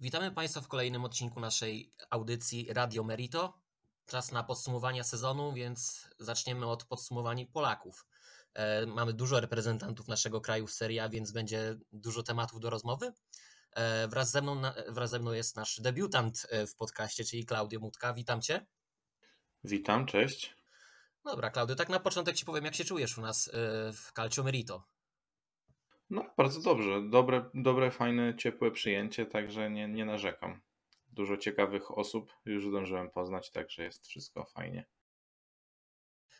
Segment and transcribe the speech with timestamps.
[0.00, 3.60] Witamy Państwa w kolejnym odcinku naszej audycji Radio Merito.
[4.06, 8.06] Czas na podsumowania sezonu, więc zaczniemy od podsumowań Polaków.
[8.54, 13.12] E, mamy dużo reprezentantów naszego kraju w serii A, więc będzie dużo tematów do rozmowy.
[13.72, 17.80] E, wraz ze mną, wraz ze mną jest nasz debiutant e, w podcaście, czyli Klaudio
[17.80, 18.14] Mutka.
[18.14, 18.66] Witam Cię.
[19.64, 20.56] Witam, cześć.
[21.24, 23.50] Dobra, Klaudio, tak na początek Ci powiem, jak się czujesz u nas
[23.92, 24.95] w Calcio Merito.
[26.10, 27.02] No, bardzo dobrze.
[27.10, 30.60] Dobre, dobre fajne, ciepłe przyjęcie, także nie, nie narzekam.
[31.12, 34.86] Dużo ciekawych osób już zdążyłem poznać, także jest wszystko fajnie.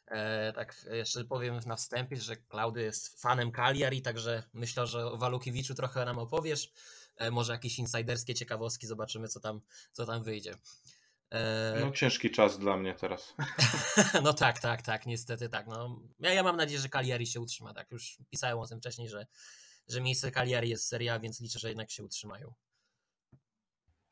[0.06, 5.16] E, tak, jeszcze powiem na wstępie, że Klaudy jest fanem Cagliari, także myślę, że o
[5.16, 6.72] Walukiewiczu trochę nam opowiesz.
[7.16, 9.60] E, może jakieś insiderskie ciekawostki, zobaczymy, co tam,
[9.92, 10.54] co tam wyjdzie.
[11.30, 11.76] E...
[11.80, 13.34] No ciężki czas dla mnie teraz.
[14.24, 15.66] no tak, tak, tak, niestety tak.
[15.66, 17.74] No, ja, ja mam nadzieję, że Cagliari się utrzyma.
[17.74, 19.26] Tak, już pisałem o tym wcześniej, że,
[19.88, 22.54] że miejsce Cagliari jest seria, więc liczę, że jednak się utrzymają.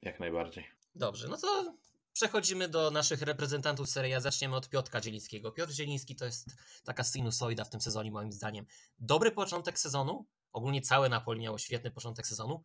[0.03, 0.67] Jak najbardziej.
[0.95, 1.77] Dobrze, no to
[2.13, 4.15] przechodzimy do naszych reprezentantów serii.
[4.19, 5.53] Zaczniemy od Piotra Zielińskiego.
[5.53, 6.47] Piotr Zieliński to jest
[6.84, 8.67] taka sinusoida w tym sezonie, moim zdaniem.
[8.99, 10.27] Dobry początek sezonu.
[10.53, 12.65] Ogólnie całe Napoli miało świetny początek sezonu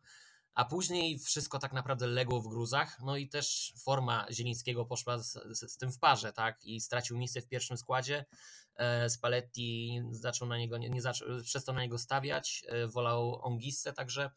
[0.54, 5.32] a później wszystko tak naprawdę legło w gruzach, no i też forma Zielińskiego poszła z,
[5.32, 8.24] z, z tym w parze, tak, i stracił miejsce w pierwszym składzie,
[8.76, 13.92] e, Spalletti zaczął na niego, nie, nie zaczął, przestał na niego stawiać, e, wolał Ongissę,
[13.92, 14.30] także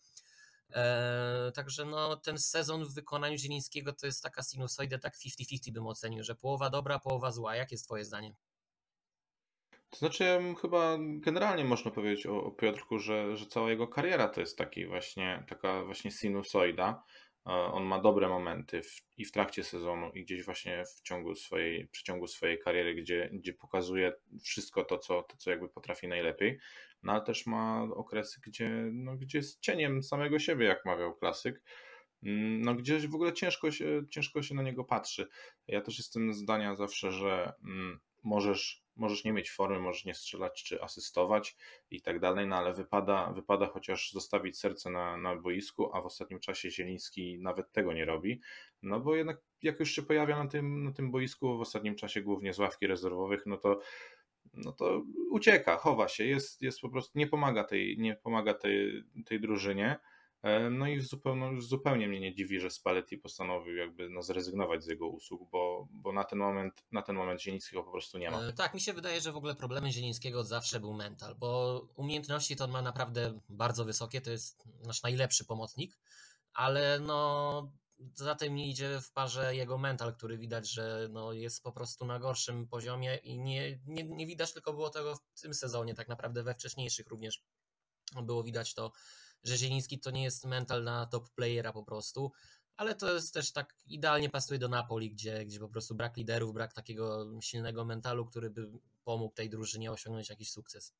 [0.69, 5.87] e, Także no, ten sezon w wykonaniu Zielińskiego to jest taka sinusoida, tak 50-50 bym
[5.87, 7.55] ocenił, że połowa dobra, połowa zła.
[7.55, 8.33] Jakie jest Twoje zdanie?
[9.93, 14.41] To znaczy, chyba generalnie można powiedzieć o, o Piotrku, że, że cała jego kariera to
[14.41, 17.03] jest taki właśnie, taka właśnie sinusoida.
[17.47, 21.35] E, on ma dobre momenty w, i w trakcie sezonu, i gdzieś właśnie w ciągu
[21.35, 26.07] swojej, w ciągu swojej kariery, gdzie, gdzie pokazuje wszystko to co, to, co jakby potrafi
[26.07, 26.59] najlepiej.
[27.03, 31.61] No ale też ma okresy, gdzie, no, gdzie jest cieniem samego siebie, jak mawiał klasyk.
[32.23, 35.27] Mm, no, gdzieś w ogóle ciężko się, ciężko się na niego patrzy.
[35.67, 40.63] Ja też jestem zdania zawsze, że mm, możesz możesz nie mieć formy, możesz nie strzelać
[40.63, 41.55] czy asystować
[41.91, 46.05] i tak dalej, no ale wypada, wypada chociaż zostawić serce na, na boisku, a w
[46.05, 48.41] ostatnim czasie Zieliński nawet tego nie robi,
[48.81, 52.21] no bo jednak jak już się pojawia na tym, na tym boisku w ostatnim czasie
[52.21, 53.79] głównie z ławki rezerwowych, no to
[54.53, 59.03] no to ucieka, chowa się, jest, jest po prostu, nie pomaga tej, nie pomaga tej,
[59.25, 59.99] tej drużynie.
[60.43, 64.87] E, no i zupełnie, zupełnie mnie nie dziwi, że Spalletti postanowił jakby no zrezygnować z
[64.87, 68.41] jego usług, bo, bo na ten moment na ten moment Zielińskiego po prostu nie ma.
[68.41, 72.55] E, tak, mi się wydaje, że w ogóle problemem Zielińskiego zawsze był mental, bo umiejętności
[72.55, 75.97] to on ma naprawdę bardzo wysokie, to jest nasz najlepszy pomocnik,
[76.53, 77.71] ale no
[78.13, 82.19] za tym idzie w parze jego mental, który widać, że no jest po prostu na
[82.19, 86.43] gorszym poziomie i nie, nie, nie widać tylko było tego w tym sezonie, tak naprawdę
[86.43, 87.43] we wcześniejszych również
[88.23, 88.91] było widać to
[89.43, 92.31] że Zieliński to nie jest mental na top playera po prostu,
[92.77, 96.53] ale to jest też tak idealnie pasuje do Napoli, gdzie, gdzie po prostu brak liderów,
[96.53, 98.71] brak takiego silnego mentalu, który by
[99.03, 100.93] pomógł tej drużynie osiągnąć jakiś sukces.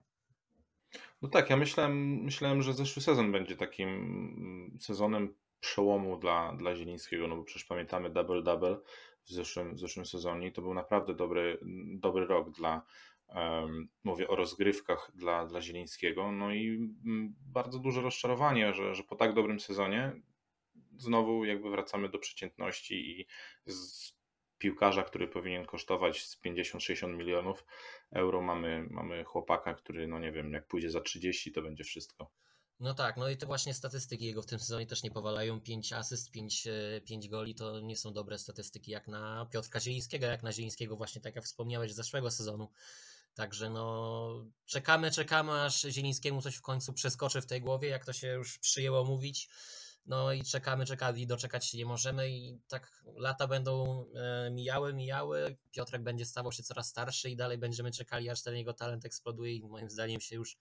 [1.21, 7.27] No tak, ja myślałem, myślałem, że zeszły sezon będzie takim sezonem przełomu dla, dla Zielińskiego,
[7.27, 8.77] no bo przecież pamiętamy double-double
[9.25, 12.81] w zeszłym, w zeszłym sezonie i to był naprawdę dobry, dobry rok dla,
[14.03, 16.31] Mówię o rozgrywkach dla, dla Zielińskiego.
[16.31, 16.67] No i
[17.05, 20.21] mm, bardzo duże rozczarowanie, że, że po tak dobrym sezonie
[20.97, 23.27] znowu jakby wracamy do przeciętności i
[23.65, 24.13] z
[24.57, 27.65] piłkarza, który powinien kosztować z 50-60 milionów
[28.11, 32.31] euro, mamy, mamy chłopaka, który, no nie wiem, jak pójdzie za 30, to będzie wszystko.
[32.79, 35.61] No tak, no i te właśnie statystyki jego w tym sezonie też nie powalają.
[35.61, 36.67] 5 asyst, 5,
[37.05, 40.95] 5 e, goli to nie są dobre statystyki jak na Piotrka Zielińskiego, jak na Zielińskiego
[40.95, 42.69] właśnie, tak jak wspomniałeś, z zeszłego sezonu.
[43.35, 48.13] Także no, czekamy, czekamy, aż Zielińskiemu coś w końcu przeskoczy w tej głowie, jak to
[48.13, 49.49] się już przyjęło mówić.
[50.05, 54.93] No i czekamy, czekamy i doczekać się nie możemy i tak lata będą e, mijały,
[54.93, 59.05] mijały, Piotrek będzie stawał się coraz starszy i dalej będziemy czekali, aż ten jego talent
[59.05, 60.57] eksploduje i moim zdaniem się już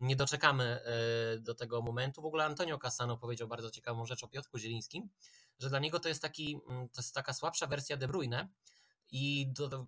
[0.00, 2.22] nie doczekamy e, do tego momentu.
[2.22, 5.08] W ogóle Antonio Cassano powiedział bardzo ciekawą rzecz o Piotrku Zielińskim,
[5.58, 8.48] że dla niego to jest, taki, mm, to jest taka słabsza wersja De Bruyne,
[9.12, 9.86] i do, do,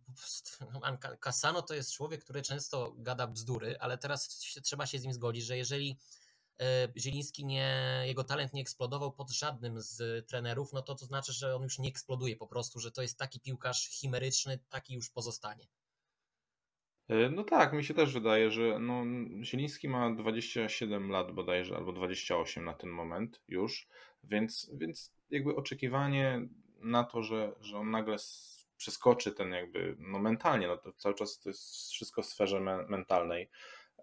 [1.67, 5.45] to jest człowiek, który często gada bzdury, ale teraz się, trzeba się z nim zgodzić,
[5.45, 5.99] że jeżeli
[6.61, 11.33] e, Zieliński nie, jego talent nie eksplodował pod żadnym z trenerów, no to to znaczy,
[11.33, 15.11] że on już nie eksploduje po prostu, że to jest taki piłkarz chimeryczny, taki już
[15.11, 15.67] pozostanie.
[17.09, 19.05] E, no tak, mi się też wydaje, że no,
[19.43, 23.89] Zieliński ma 27 lat bodajże, albo 28 na ten moment już,
[24.25, 26.49] więc, więc jakby oczekiwanie
[26.81, 28.19] na to, że, że on nagle
[28.77, 32.87] przeskoczy ten jakby, no mentalnie, no to cały czas to jest wszystko w sferze me
[32.89, 33.51] mentalnej,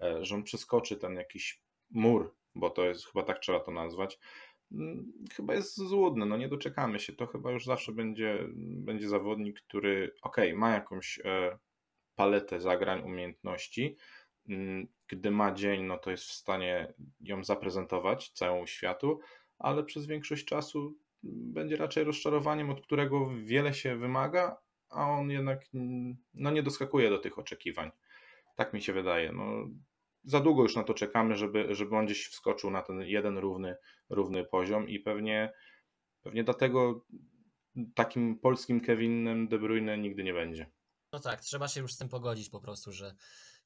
[0.01, 4.19] e, że on przeskoczy ten jakiś mur, bo to jest chyba tak trzeba to nazwać,
[4.71, 9.62] mm, chyba jest złudne, no nie doczekamy się, to chyba już zawsze będzie, będzie zawodnik,
[9.62, 11.57] który ok, ma jakąś e,
[12.15, 13.95] paletę zagrań, umiejętności,
[14.50, 19.19] mm, gdy ma dzień, no to jest w stanie ją zaprezentować całemu światu,
[19.59, 24.57] ale przez większość czasu będzie raczej rozczarowaniem, od którego wiele się wymaga,
[24.89, 25.65] a on jednak
[26.33, 27.91] no, nie doskakuje do tych oczekiwań.
[28.56, 29.31] Tak mi się wydaje.
[29.31, 29.68] No,
[30.23, 33.75] za długo już na to czekamy, żeby, żeby on gdzieś wskoczył na ten jeden równy,
[34.09, 35.53] równy poziom i pewnie,
[36.21, 37.06] pewnie dlatego
[37.95, 40.71] takim polskim Kevinem De Bruyne nigdy nie będzie.
[41.13, 43.15] No tak, trzeba się już z tym pogodzić po prostu, że,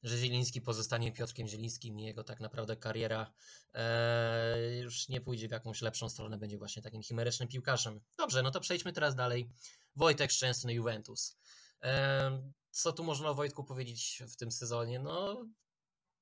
[0.02, 3.32] że Zieliński pozostanie Piotrkiem Zielińskim i jego tak naprawdę kariera
[3.74, 8.00] e, już nie pójdzie w jakąś lepszą stronę, będzie właśnie takim chimerycznym piłkarzem.
[8.18, 9.50] Dobrze, no to przejdźmy teraz dalej.
[9.96, 11.38] Wojtek Szczęsny Juventus.
[11.82, 14.98] E, co tu można o Wojtku powiedzieć w tym sezonie?
[14.98, 15.46] No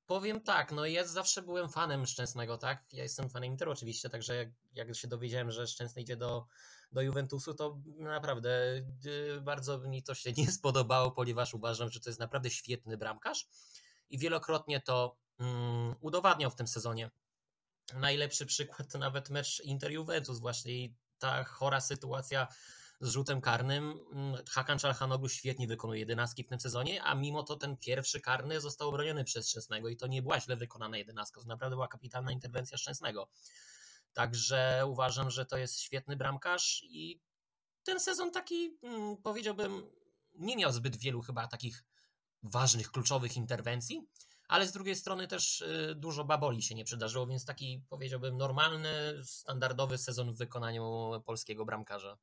[0.06, 2.84] Powiem tak, no ja zawsze byłem fanem Szczęsnego, tak?
[2.92, 6.46] Ja jestem fanem Interu oczywiście, także jak, jak się dowiedziałem, że Szczęsny idzie do,
[6.92, 8.50] do Juventusu, to naprawdę
[9.06, 13.48] y, bardzo mi to się nie spodobało, ponieważ uważam, że to jest naprawdę świetny bramkarz
[14.10, 17.10] i wielokrotnie to um, udowadniał w tym sezonie.
[17.94, 22.48] Najlepszy przykład to nawet mecz Inter-Juventus właśnie i ta chora sytuacja
[23.00, 24.00] z rzutem karnym.
[24.12, 28.60] Mm, Hakan Czalhanoglu świetnie wykonuje jedenastki w tym sezonie, a mimo to ten pierwszy karny
[28.60, 32.32] został obroniony przez Szczęsnego i to nie była źle wykonana jedenastka, to naprawdę była kapitalna
[32.32, 33.28] interwencja Szczęsnego.
[34.12, 37.20] Także uważam, że to jest świetny bramkarz i
[37.84, 39.90] ten sezon taki, mm, powiedziałbym,
[40.34, 41.84] nie miał zbyt wielu chyba takich
[42.42, 44.08] ważnych, kluczowych interwencji,
[44.48, 48.90] ale z drugiej strony też y, dużo baboli się nie przydarzyło, więc taki powiedziałbym normalny,
[49.24, 52.18] standardowy sezon w wykonaniu polskiego bramkarza.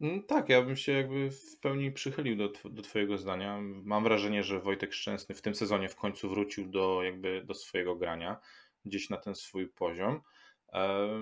[0.00, 3.60] Mm, tak, ja bym się jakby w pełni przychylił do, do Twojego zdania.
[3.62, 7.96] Mam wrażenie, że Wojtek Szczęsny w tym sezonie w końcu wrócił do, jakby do swojego
[7.96, 8.40] grania,
[8.84, 10.20] gdzieś na ten swój poziom.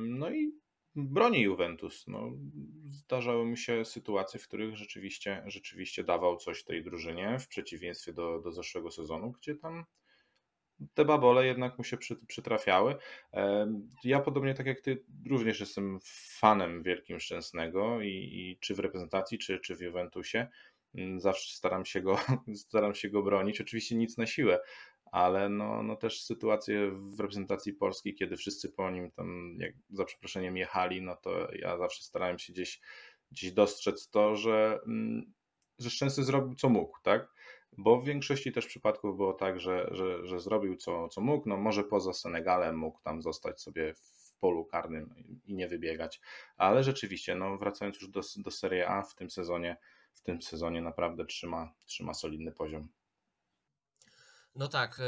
[0.00, 0.52] No i
[0.94, 2.04] broni Juventus.
[2.06, 2.32] No,
[2.84, 8.40] zdarzały mi się sytuacje, w których rzeczywiście, rzeczywiście dawał coś tej drużynie, w przeciwieństwie do,
[8.40, 9.84] do zeszłego sezonu, gdzie tam
[10.94, 12.96] te babole jednak mu się przy, przytrafiały.
[14.04, 15.98] Ja podobnie tak jak ty również jestem
[16.38, 20.46] fanem wielkim Szczęsnego i, i czy w reprezentacji, czy, czy w Juventusie.
[20.94, 22.18] Mm, zawsze staram się go,
[22.66, 23.60] staram się go bronić.
[23.60, 24.60] Oczywiście nic na siłę,
[25.12, 30.04] ale no, no też sytuacje w reprezentacji polskiej, kiedy wszyscy po nim tam, jak za
[30.04, 32.80] przeproszeniem, jechali, no to ja zawsze starałem się gdzieś,
[33.30, 35.32] gdzieś dostrzec to, że, mm,
[35.78, 37.35] że Szczęsny zrobił co mógł, tak?
[37.78, 41.56] Bo w większości też przypadków było tak, że, że, że zrobił co, co mógł, no
[41.56, 45.14] może poza Senegalem mógł tam zostać sobie w polu karnym
[45.44, 46.20] i nie wybiegać,
[46.56, 49.76] ale rzeczywiście, no wracając już do, do Serie A w tym sezonie,
[50.14, 52.88] w tym sezonie naprawdę trzyma, trzyma solidny poziom.
[54.56, 55.00] No tak,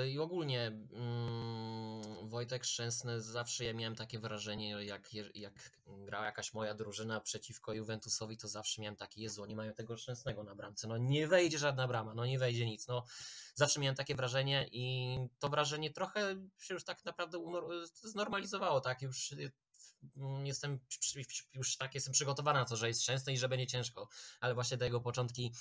[0.00, 6.54] yy, i ogólnie mm, Wojtek Szczęsny zawsze ja miałem takie wrażenie, jak, jak grała jakaś
[6.54, 10.88] moja drużyna przeciwko Juventusowi, to zawsze miałem takie, Jezu, oni mają tego Szczęsnego na bramce,
[10.88, 13.04] no nie wejdzie żadna brama, no nie wejdzie nic, no.
[13.54, 17.38] Zawsze miałem takie wrażenie i to wrażenie trochę się już tak naprawdę
[18.02, 19.34] znormalizowało, tak, już
[20.16, 20.78] mm, jestem
[21.54, 24.08] już tak jestem przygotowany na to, że jest szczęsny i że będzie ciężko,
[24.40, 25.52] ale właśnie te jego początki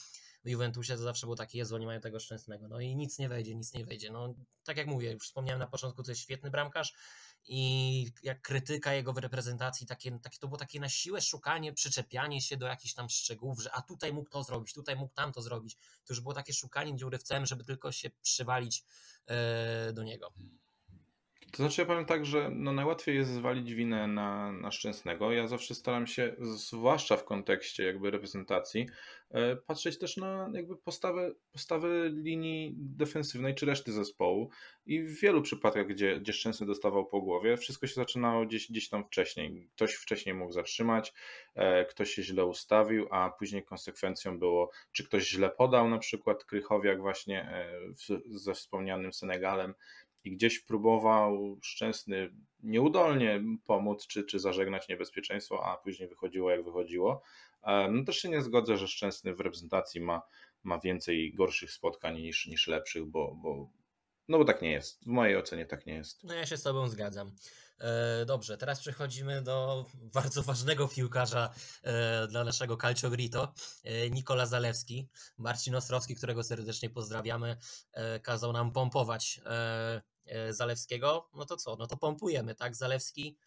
[0.50, 3.56] Juventusie to zawsze było takie, Jezu, oni mają tego szczęsnego, no i nic nie wejdzie,
[3.56, 6.94] nic nie wejdzie, no tak jak mówię, już wspomniałem na początku, to jest świetny bramkarz
[7.48, 12.42] i jak krytyka jego w reprezentacji, takie, takie, to było takie na siłę szukanie, przyczepianie
[12.42, 15.42] się do jakichś tam szczegółów, że a tutaj mógł to zrobić, tutaj mógł tam to
[15.42, 18.84] zrobić, to już było takie szukanie dziury w całym, żeby tylko się przywalić
[19.28, 20.34] e, do niego.
[21.52, 25.32] To znaczy, ja powiem tak, że no najłatwiej jest zwalić winę na, na Szczęsnego.
[25.32, 28.86] Ja zawsze staram się, zwłaszcza w kontekście jakby reprezentacji,
[29.32, 34.50] e, patrzeć też na jakby postawę, postawę linii defensywnej czy reszty zespołu.
[34.86, 38.90] I w wielu przypadkach, gdzie, gdzie Szczęsny dostawał po głowie, wszystko się zaczynało gdzieś, gdzieś
[38.90, 39.70] tam wcześniej.
[39.76, 41.14] Ktoś wcześniej mógł zatrzymać,
[41.56, 46.46] e, ktoś się źle ustawił, a później konsekwencją było, czy ktoś źle podał, na przykład
[46.46, 47.72] Krychowiak właśnie e,
[48.26, 49.74] ze wspomnianym Senegalem,
[50.28, 52.30] i gdzieś próbował szczęsny
[52.64, 57.22] nieudolnie pomóc czy, czy zażegnać niebezpieczeństwo, a później wychodziło jak wychodziło.
[57.92, 60.22] No też się nie zgodzę, że szczęsny w reprezentacji ma,
[60.64, 63.70] ma więcej gorszych spotkań niż, niż lepszych, bo, bo,
[64.28, 65.04] no bo tak nie jest.
[65.04, 66.24] W mojej ocenie tak nie jest.
[66.24, 67.32] No ja się z Tobą zgadzam.
[67.80, 71.54] E, dobrze, teraz przechodzimy do bardzo ważnego piłkarza
[71.84, 73.54] e, dla naszego Calcio Grito,
[73.84, 75.08] e, Nikola Zalewski.
[75.38, 77.58] Marcin Ostrowski, którego serdecznie pozdrawiamy,
[78.24, 79.42] kazał nam pompować
[80.50, 81.30] Zalewskiego.
[81.34, 81.76] No to co?
[81.76, 82.76] No to pompujemy, tak?
[82.76, 83.38] Zalewski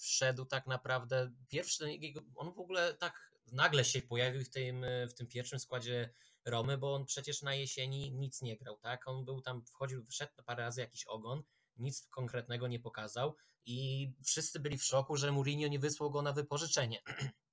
[0.00, 1.98] wszedł tak naprawdę pierwszy,
[2.36, 6.10] on w ogóle tak nagle się pojawił w tym, w tym pierwszym składzie
[6.44, 9.08] Romy, bo on przecież na jesieni nic nie grał, tak?
[9.08, 11.42] On był tam, wchodził, wszedł parę razy jakiś ogon,
[11.76, 13.36] nic konkretnego nie pokazał
[13.66, 17.02] i wszyscy byli w szoku, że Mourinho nie wysłał go na wypożyczenie.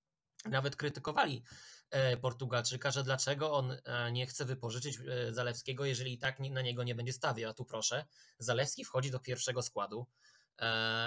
[0.46, 1.44] Nawet krytykowali
[1.90, 6.62] e, Portugalczyka, że dlaczego on e, nie chce wypożyczyć e, Zalewskiego, jeżeli i tak na
[6.62, 7.52] niego nie będzie stawiał.
[7.52, 8.06] A tu proszę,
[8.40, 10.08] Zalewski wchodzi do pierwszego składu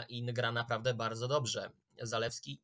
[0.09, 1.71] i gra naprawdę bardzo dobrze.
[2.03, 2.63] Zalewski,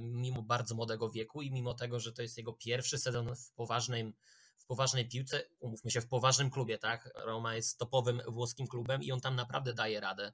[0.00, 4.12] mimo bardzo młodego wieku i mimo tego, że to jest jego pierwszy sezon w poważnym
[4.58, 7.10] w poważnej piłce, umówmy się, w poważnym klubie, tak?
[7.14, 10.32] Roma jest topowym włoskim klubem i on tam naprawdę daje radę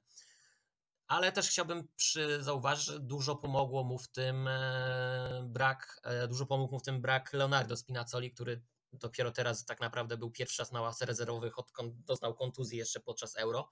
[1.07, 6.45] ale też chciałbym przy, zauważyć, że dużo pomogło mu w tym e, brak, e, dużo
[6.45, 8.61] pomógł mu w tym brak Leonardo Spinazzoli, który
[8.93, 13.35] dopiero teraz tak naprawdę był pierwszy raz na ławce rezerwowych, odkąd doznał kontuzji jeszcze podczas
[13.35, 13.69] Euro.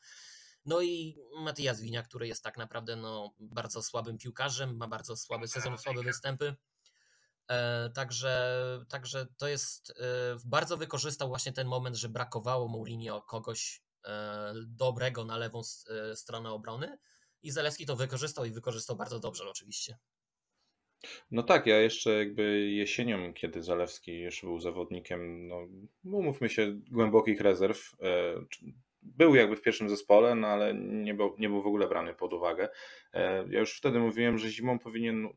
[0.65, 5.47] No i Matias Winia, który jest tak naprawdę no, bardzo słabym piłkarzem, ma bardzo słaby
[5.47, 6.55] sezon, słabe występy.
[7.47, 8.59] E, także,
[8.89, 9.93] także to jest,
[10.45, 13.83] bardzo wykorzystał właśnie ten moment, że brakowało Mourinho kogoś
[14.65, 15.61] dobrego na lewą
[16.15, 16.97] stronę obrony
[17.43, 19.97] i Zalewski to wykorzystał i wykorzystał bardzo dobrze oczywiście.
[21.31, 25.67] No tak, ja jeszcze jakby jesienią, kiedy Zalewski jeszcze był zawodnikiem, no
[26.03, 28.35] umówmy się, głębokich rezerw, e,
[29.01, 32.33] był jakby w pierwszym zespole, no ale nie był, nie był w ogóle brany pod
[32.33, 32.69] uwagę.
[33.13, 35.29] E, ja już wtedy mówiłem, że zimą powinien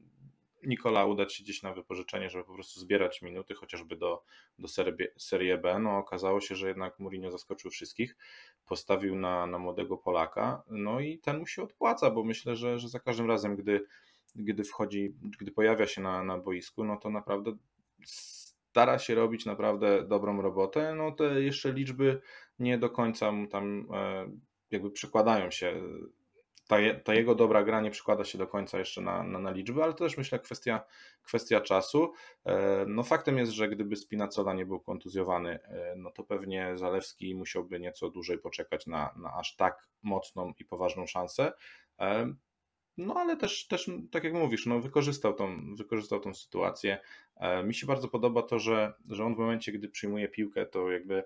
[0.67, 4.23] Nikola udać się gdzieś na wypożyczenie, żeby po prostu zbierać minuty, chociażby do,
[4.59, 4.69] do
[5.17, 5.79] serii B.
[5.79, 8.17] No okazało się, że jednak Mourinho zaskoczył wszystkich,
[8.67, 12.89] postawił na, na młodego Polaka, no i ten mu się odpłaca, bo myślę, że, że
[12.89, 13.87] za każdym razem, gdy,
[14.35, 17.53] gdy wchodzi, gdy pojawia się na, na boisku, no to naprawdę
[18.77, 20.95] stara się robić naprawdę dobrą robotę.
[20.95, 22.21] No te jeszcze liczby
[22.59, 24.31] nie do końca mu tam e,
[24.71, 25.83] jakby przekładają się
[26.67, 29.83] ta, ta, jego dobra gra nie przykłada się do końca jeszcze na, na, na, liczby,
[29.83, 30.85] ale to też myślę kwestia,
[31.23, 32.13] kwestia czasu.
[32.47, 37.35] E, no faktem jest, że gdyby Spinacola nie był kontuzjowany, e, no to pewnie Zalewski
[37.35, 41.53] musiałby nieco dłużej poczekać na, na aż tak mocną i poważną szansę.
[42.01, 42.33] E,
[42.97, 46.99] no ale też, też tak jak mówisz, no wykorzystał, tą, wykorzystał tą sytuację.
[47.65, 51.25] Mi się bardzo podoba to, że, że on w momencie, gdy przyjmuje piłkę, to jakby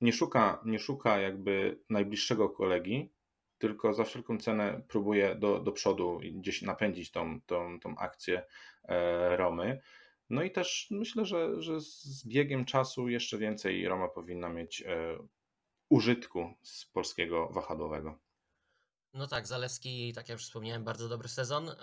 [0.00, 3.13] nie szuka, nie szuka jakby najbliższego kolegi,
[3.64, 8.42] tylko za wszelką cenę próbuje do, do przodu i gdzieś napędzić tą, tą, tą akcję
[8.88, 9.80] e, Romy.
[10.30, 15.18] No i też myślę, że, że z biegiem czasu jeszcze więcej Roma powinna mieć e,
[15.88, 18.18] użytku z polskiego wahadłowego.
[19.14, 21.74] No tak, Zalewski, tak jak już wspomniałem, bardzo dobry sezon, e,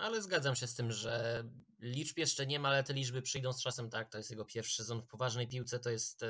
[0.00, 1.44] ale zgadzam się z tym, że
[1.80, 4.76] liczb jeszcze nie ma, ale te liczby przyjdą z czasem, tak, to jest jego pierwszy
[4.76, 6.24] sezon w poważnej piłce, to jest,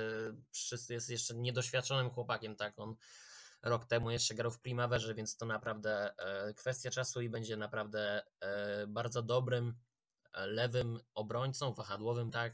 [0.90, 2.96] jest jeszcze niedoświadczonym chłopakiem, tak, on
[3.62, 8.22] rok temu jeszcze grał w Primaverze, więc to naprawdę e, kwestia czasu i będzie naprawdę
[8.40, 9.74] e, bardzo dobrym
[10.32, 12.52] e, lewym obrońcą, wahadłowym, tak.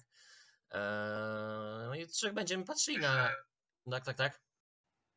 [1.87, 3.31] No i czy będziemy patrzyli na.
[3.91, 4.41] Tak, tak, tak.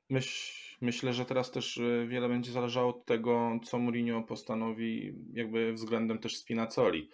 [0.09, 6.19] Myśl, myślę, że teraz też wiele będzie zależało od tego, co Mourinho postanowi, jakby względem
[6.19, 7.09] też Spinacoli.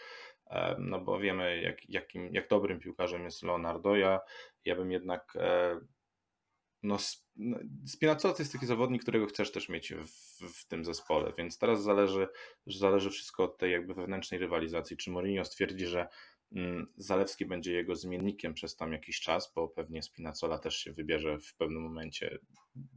[0.78, 3.96] No bo wiemy, jak, jakim, jak dobrym piłkarzem jest Leonardo.
[3.96, 4.20] Ja,
[4.66, 5.38] ja bym jednak
[6.84, 6.98] no,
[7.36, 11.58] no Spinazzola to jest taki zawodnik, którego chcesz też mieć w, w, tym zespole, więc
[11.58, 12.28] teraz zależy,
[12.68, 14.98] zależy wszystko od tej jakby wewnętrznej rywalizacji.
[14.98, 16.08] Czy Mourinho stwierdzi, że
[16.56, 21.40] mm, Zalewski będzie jego zmiennikiem przez tam jakiś czas, bo pewnie Spinazzola też się wybierze
[21.40, 22.40] w pewnym momencie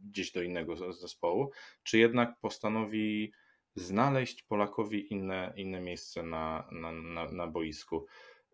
[0.04, 1.50] gdzieś do innego zespołu,
[1.82, 3.32] czy jednak postanowi
[3.74, 8.06] znaleźć Polakowi inne, inne miejsce na, na, na, na boisku.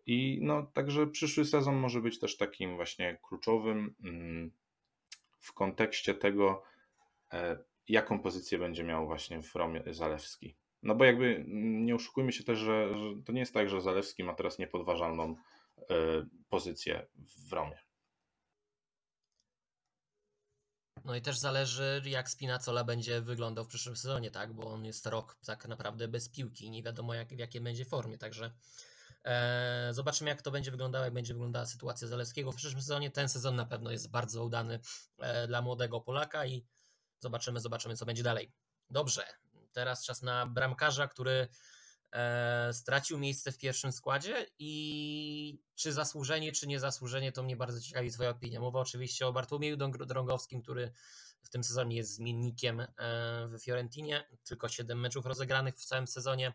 [0.06, 3.94] I no, także przyszły sezon może być też takim właśnie kluczowym.
[5.42, 6.62] W kontekście tego,
[7.32, 7.58] e,
[7.88, 10.56] jaką pozycję będzie miał właśnie w Romie Zalewski.
[10.82, 14.24] No bo jakby nie oszukujmy się też, że, że to nie jest tak, że Zalewski
[14.24, 15.36] ma teraz niepodważalną
[15.78, 15.84] e,
[16.48, 17.06] pozycję
[17.48, 17.78] w Romie.
[21.04, 24.52] No i też zależy, jak Spinacola będzie wyglądał w przyszłym sezonie, tak?
[24.52, 28.18] Bo on jest rok tak naprawdę bez piłki nie wiadomo, jak, w jakiej będzie formie.
[28.18, 28.52] Także
[29.90, 33.10] zobaczymy, jak to będzie wyglądało, jak będzie wyglądała sytuacja Zalewskiego w przyszłym sezonie.
[33.10, 34.80] Ten sezon na pewno jest bardzo udany
[35.18, 36.66] e, dla młodego Polaka i
[37.20, 38.52] zobaczymy, zobaczymy, co będzie dalej.
[38.90, 39.26] Dobrze,
[39.72, 41.48] teraz czas na bramkarza, który
[42.12, 48.10] e, stracił miejsce w pierwszym składzie i czy zasłużenie, czy niezasłużenie, to mnie bardzo ciekawi
[48.10, 48.60] Twoja opinia.
[48.60, 50.92] Mowa oczywiście o Bartłomieju Drągowskim, który
[51.42, 52.86] w tym sezonie jest zmiennikiem
[53.48, 56.52] w Fiorentinie, tylko 7 meczów rozegranych w całym sezonie.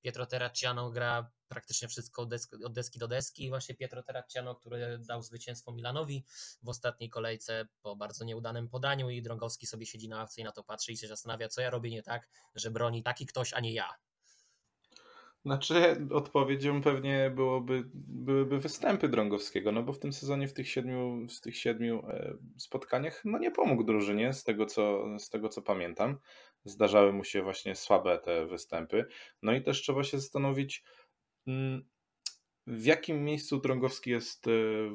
[0.00, 4.98] Pietro Terracciano gra praktycznie wszystko od deski, od deski do deski właśnie Pietro Terracciano, który
[4.98, 6.24] dał zwycięstwo Milanowi
[6.62, 10.52] w ostatniej kolejce po bardzo nieudanym podaniu i Drągowski sobie siedzi na ławce i na
[10.52, 13.60] to patrzy i się zastanawia, co ja robię nie tak, że broni taki ktoś, a
[13.60, 13.88] nie ja.
[15.44, 21.26] Znaczy, odpowiedzią pewnie byłoby, byłyby występy Drągowskiego, no bo w tym sezonie, w tych siedmiu,
[21.36, 25.62] w tych siedmiu e, spotkaniach, no nie pomógł drużynie, z tego co, z tego co
[25.62, 26.18] pamiętam.
[26.68, 29.06] Zdarzały mu się właśnie słabe te występy.
[29.42, 30.84] No i też trzeba się zastanowić,
[31.46, 31.88] mm,
[32.66, 34.90] w jakim miejscu Drągowski jest y,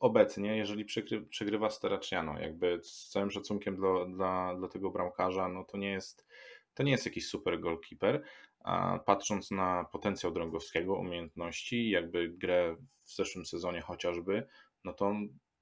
[0.00, 2.40] obecnie, jeżeli przegry, przegrywa Steraciano.
[2.40, 6.26] Jakby z całym szacunkiem dla, dla, dla tego bramkarza, no to nie jest
[6.74, 8.22] to nie jest jakiś super goalkeeper,
[8.60, 14.46] a patrząc na potencjał Drągowskiego, umiejętności, jakby grę w zeszłym sezonie chociażby,
[14.84, 15.14] no to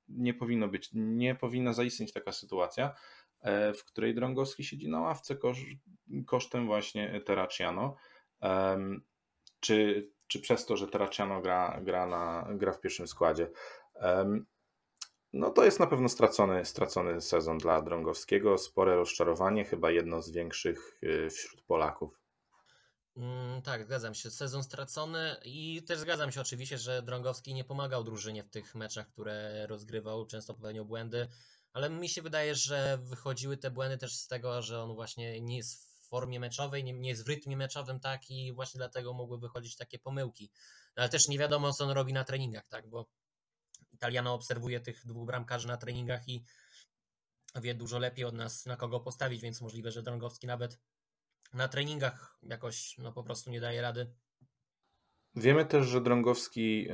[0.08, 2.94] nie powinno być, nie powinna zaistnieć taka sytuacja, e,
[3.74, 5.36] w której Drągowski siedzi na ławce
[6.26, 7.96] kosztem właśnie Terraciano.
[9.60, 13.50] Czy, czy przez to, że Terraciano gra, gra, na, gra w pierwszym składzie.
[15.32, 18.58] No to jest na pewno stracony, stracony sezon dla Drągowskiego.
[18.58, 22.20] Spore rozczarowanie, chyba jedno z większych y, wśród Polaków.
[23.16, 24.30] Mm, tak, zgadzam się.
[24.30, 29.08] Sezon stracony i też zgadzam się oczywiście, że Drągowski nie pomagał drużynie w tych meczach,
[29.08, 31.28] które rozgrywał, często popełniał błędy,
[31.72, 35.56] ale mi się wydaje, że wychodziły te błędy też z tego, że on właśnie nie
[35.56, 39.38] jest w formie meczowej, nie, nie jest w rytmie meczowym, tak, i właśnie dlatego mogły
[39.38, 40.50] wychodzić takie pomyłki.
[40.96, 43.10] No, ale też nie wiadomo, co on robi na treningach, tak, bo
[43.92, 46.44] Italiano obserwuje tych dwóch bramkarzy na treningach i
[47.54, 50.78] wie dużo lepiej od nas, na kogo postawić, więc możliwe, że Drągowski nawet
[51.52, 54.12] na treningach jakoś no, po prostu nie daje rady.
[55.34, 56.88] Wiemy też, że Drągowski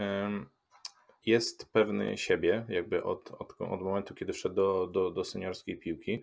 [1.27, 6.23] jest pewny siebie, jakby od, od, od momentu, kiedy wszedł do, do, do seniorskiej piłki.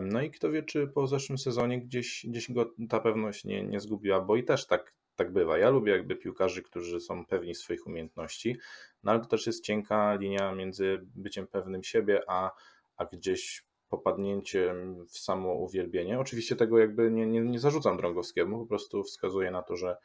[0.00, 3.80] No i kto wie, czy po zeszłym sezonie gdzieś, gdzieś go ta pewność nie, nie
[3.80, 5.58] zgubiła, bo i też tak, tak bywa.
[5.58, 8.56] Ja lubię jakby piłkarzy, którzy są pewni swoich umiejętności,
[9.02, 12.50] no ale to też jest cienka linia między byciem pewnym siebie, a,
[12.96, 16.18] a gdzieś popadnięciem w samo uwielbienie.
[16.18, 19.96] Oczywiście tego jakby nie, nie, nie zarzucam Drągowskiemu, po prostu wskazuję na to, że,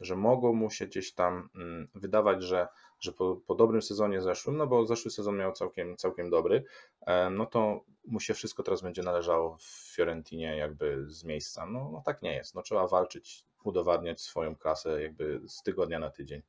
[0.00, 2.66] że mogło mu się gdzieś tam mm, wydawać, że,
[3.02, 6.64] że po, po dobrym sezonie zeszłym, no bo zeszły sezon miał całkiem, całkiem dobry,
[7.00, 11.66] e, no to mu się wszystko teraz będzie należało w Fiorentinie jakby z miejsca.
[11.66, 12.54] No, no tak nie jest.
[12.54, 16.42] No trzeba walczyć, udowadniać swoją klasę jakby z tygodnia na tydzień.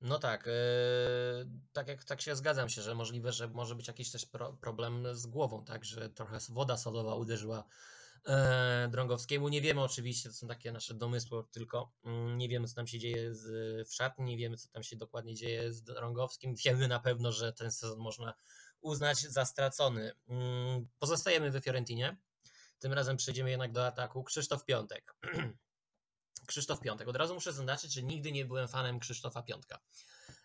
[0.00, 0.52] No tak, yy,
[1.72, 5.06] tak jak tak się zgadzam się, że możliwe, że może być jakiś też pro, problem
[5.12, 7.64] z głową, tak, że trochę woda sodowa uderzyła
[8.90, 9.48] Drągowskiemu.
[9.48, 12.98] Nie wiemy oczywiście, to są takie nasze domysły, tylko yy, nie wiemy, co tam się
[12.98, 16.54] dzieje z, w szatni, nie wiemy, co tam się dokładnie dzieje z Drągowskim.
[16.64, 18.34] Wiemy na pewno, że ten sezon można
[18.80, 20.12] uznać za stracony.
[20.28, 22.16] Mm, pozostajemy we Fiorentinie.
[22.78, 24.24] Tym razem przejdziemy jednak do ataku.
[24.24, 25.14] Krzysztof Piątek.
[26.46, 27.08] Krzysztof Piątek.
[27.08, 29.80] Od razu muszę zaznaczyć, że nigdy nie byłem fanem Krzysztofa Piątka.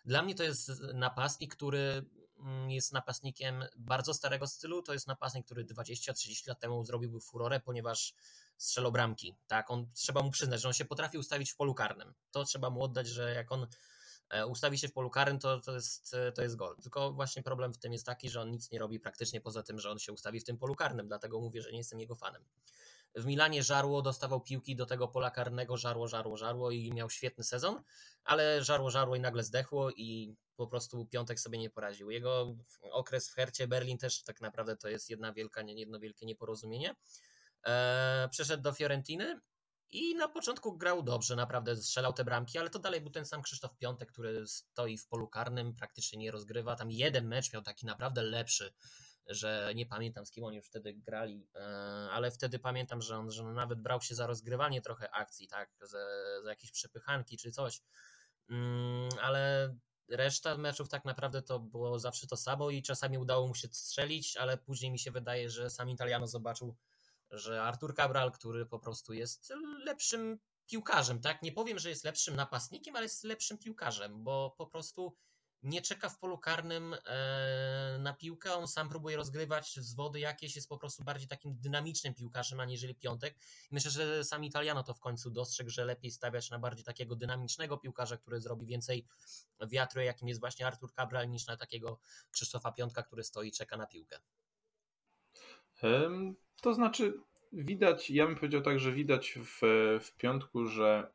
[0.04, 2.23] Dla mnie to jest napastnik, który mm,
[2.68, 4.82] jest napastnikiem bardzo starego stylu.
[4.82, 8.14] To jest napastnik, który 20-30 lat temu zrobiłby furorę, ponieważ
[8.56, 9.36] strzelał bramki.
[9.46, 12.14] Tak, on trzeba mu przyznać, że on się potrafi ustawić w polu karnym.
[12.30, 13.66] To trzeba mu oddać, że jak on
[14.30, 16.76] e, ustawi się w polu karnym, to, to, jest, to jest gol.
[16.82, 19.78] Tylko właśnie problem w tym jest taki, że on nic nie robi praktycznie poza tym,
[19.78, 22.44] że on się ustawi w tym polu karnym, dlatego mówię, że nie jestem jego fanem.
[23.14, 27.44] W Milanie żarło, dostawał piłki do tego pola karnego, żarło, żarło, żarło i miał świetny
[27.44, 27.82] sezon,
[28.24, 32.10] ale żarło, żarło i nagle zdechło i po prostu piątek sobie nie poraził.
[32.10, 32.56] Jego
[32.92, 36.94] okres w Hercie Berlin też tak naprawdę to jest jedna wielka, jedno wielkie nieporozumienie.
[37.64, 39.40] Eee, przeszedł do Fiorentiny
[39.90, 43.42] i na początku grał dobrze, naprawdę strzelał te bramki, ale to dalej był ten sam
[43.42, 46.76] Krzysztof Piątek, który stoi w polu karnym, praktycznie nie rozgrywa.
[46.76, 48.72] Tam jeden mecz miał taki naprawdę lepszy
[49.26, 51.60] że nie pamiętam z kim oni już wtedy grali, e,
[52.10, 55.98] ale wtedy pamiętam, że on, że nawet brał się za rozgrywanie trochę akcji, tak, za,
[56.42, 57.80] za jakieś przepychanki czy coś,
[58.48, 59.74] mm, ale
[60.08, 64.36] reszta meczów tak naprawdę to było zawsze to samo i czasami udało mu się strzelić,
[64.36, 66.76] ale później mi się wydaje, że sam Italiano zobaczył,
[67.30, 69.52] że Artur Cabral, który po prostu jest
[69.84, 71.42] lepszym piłkarzem, tak?
[71.42, 75.16] Nie powiem, że jest lepszym napastnikiem, ale jest lepszym piłkarzem, bo po prostu
[75.64, 80.56] nie czeka w polu karnym e, na piłkę, on sam próbuje rozgrywać z wody jakieś,
[80.56, 83.36] jest po prostu bardziej takim dynamicznym piłkarzem, aniżeli Piątek.
[83.70, 87.78] Myślę, że sam Italiano to w końcu dostrzegł, że lepiej stawiać na bardziej takiego dynamicznego
[87.78, 89.06] piłkarza, który zrobi więcej
[89.70, 91.98] wiatru, jakim jest właśnie Artur Cabral, niż na takiego
[92.30, 94.18] Krzysztofa Piątka, który stoi i czeka na piłkę.
[96.62, 97.20] To znaczy,
[97.52, 99.60] widać, ja bym powiedział tak, że widać w,
[100.04, 101.12] w Piątku, że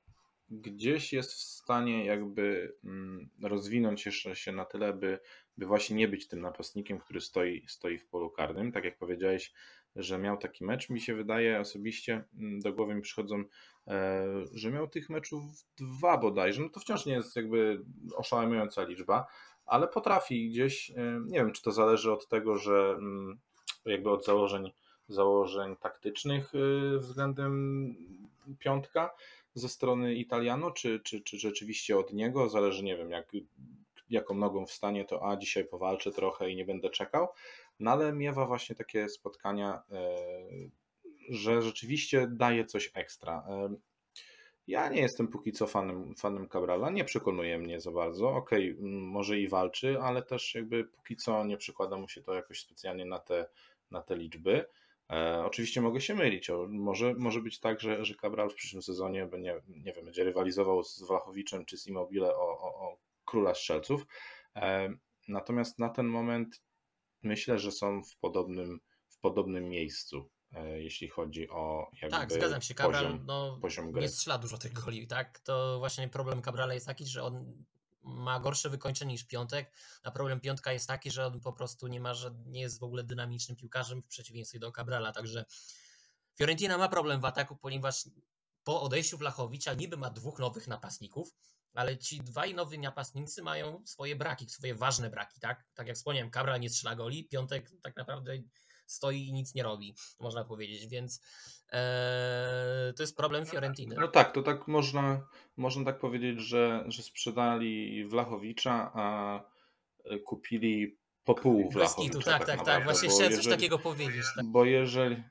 [0.52, 5.20] gdzieś jest w stanie jakby mm, rozwinąć jeszcze się na tyle, by,
[5.58, 8.72] by właśnie nie być tym napastnikiem, który stoi, stoi w polu karnym.
[8.72, 9.54] Tak jak powiedziałeś,
[9.96, 13.44] że miał taki mecz, mi się wydaje osobiście, mm, do głowy mi przychodzą,
[13.88, 15.44] e, że miał tych meczów
[15.78, 16.62] dwa bodajże.
[16.62, 17.82] No to wciąż nie jest jakby
[18.16, 19.28] oszałamiająca liczba,
[19.66, 23.40] ale potrafi gdzieś, e, nie wiem czy to zależy od tego, że mm,
[23.86, 24.72] jakby od założeń,
[25.08, 27.96] założeń taktycznych e, względem
[28.60, 29.10] piątka,
[29.54, 32.50] ze strony Italiano, czy, czy, czy rzeczywiście od niego?
[32.50, 33.32] Zależy, nie wiem, jak
[34.10, 37.28] jaką nogą wstanie, to a dzisiaj powalczę trochę i nie będę czekał,
[37.80, 40.18] no ale miewa właśnie takie spotkania, e,
[41.30, 43.46] że rzeczywiście daje coś ekstra.
[43.50, 43.76] E,
[44.68, 48.30] ja nie jestem póki co fanem, fanem Cabrala, nie przekonuje mnie za bardzo.
[48.30, 52.34] Okej, okay, może i walczy, ale też jakby póki co nie przykłada mu się to
[52.34, 53.46] jakoś specjalnie na te,
[53.92, 54.66] na te liczby.
[55.10, 56.50] E, oczywiście mogę się mylić.
[56.50, 60.24] O, może, może być tak, że, że Cabral w przyszłym sezonie będzie, nie wiem, będzie
[60.24, 64.06] rywalizował z Wlachowiczem czy z Immobile o, o, o króla strzelców.
[64.56, 64.94] E,
[65.28, 66.62] natomiast na ten moment
[67.24, 70.30] myślę, że są w podobnym, w podobnym miejscu.
[70.52, 74.58] E, jeśli chodzi o jakby Tak, zgadzam się, Cabral poziom, no, poziom nie strzela dużo
[74.58, 75.40] tych goli, tak?
[75.40, 77.64] To właśnie problem Cabrala jest taki, że on
[78.02, 79.72] ma gorsze wykończenie niż Piątek,
[80.04, 82.84] a problem Piątka jest taki, że on po prostu nie ma, że nie jest w
[82.84, 85.46] ogóle dynamicznym piłkarzem w przeciwieństwie do Cabrala, także
[86.38, 88.10] Fiorentina ma problem w ataku, ponieważ
[88.64, 91.36] po odejściu Wlachowicza niby ma dwóch nowych napastników,
[91.74, 95.68] ale ci dwaj nowi napastnicy mają swoje braki, swoje ważne braki, tak?
[95.74, 98.38] Tak jak wspomniałem, Cabral nie strzela goli, Piątek tak naprawdę
[98.90, 101.22] stoi i nic nie robi, można powiedzieć, więc
[101.72, 103.96] e, to jest problem Fiorentiny.
[104.00, 109.40] No tak, to tak można, można tak powiedzieć, że, że sprzedali Wlachowicza, a
[110.06, 112.20] e, kupili po pół Wlachowicza.
[112.20, 114.26] tak, tak, tak, tak, właśnie chciałem coś takiego powiedzieć.
[114.36, 114.46] Tak.
[114.46, 115.24] Bo jeżeli,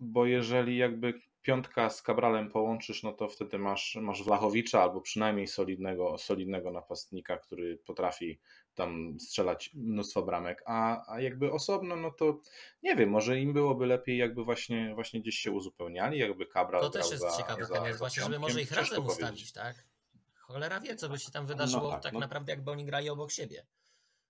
[0.00, 1.14] bo jeżeli jakby
[1.46, 7.36] piątka z Kabralem połączysz, no to wtedy masz, masz Wlachowicza albo przynajmniej solidnego, solidnego napastnika,
[7.36, 8.40] który potrafi
[8.74, 12.40] tam strzelać mnóstwo bramek, a, a jakby osobno, no to
[12.82, 16.90] nie wiem, może im byłoby lepiej jakby właśnie, właśnie gdzieś się uzupełniali, jakby Cabral To
[16.90, 19.84] też jest za, ciekawy pomysł, właśnie, żeby może ich razem ustawić, tak?
[20.34, 22.20] Cholera wie, co by się tam wydarzyło no tak, tak no.
[22.20, 23.66] naprawdę, jakby oni grali obok siebie.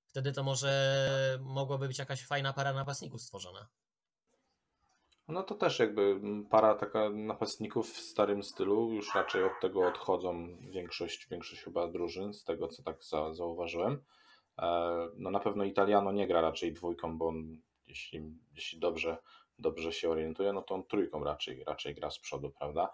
[0.06, 3.68] Wtedy to może mogłaby być jakaś fajna para napastników stworzona.
[5.28, 10.56] No to też jakby para taka napastników w starym stylu, już raczej od tego odchodzą
[10.70, 14.02] większość, większość chyba drużyn, z tego co tak za, zauważyłem.
[14.58, 18.22] E, no na pewno Italiano nie gra raczej dwójką, bo on, jeśli,
[18.54, 19.16] jeśli dobrze,
[19.58, 22.90] dobrze się orientuje, no to on trójką raczej, raczej gra z przodu, prawda?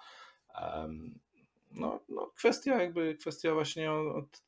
[1.74, 4.42] No, no kwestia jakby, kwestia właśnie od,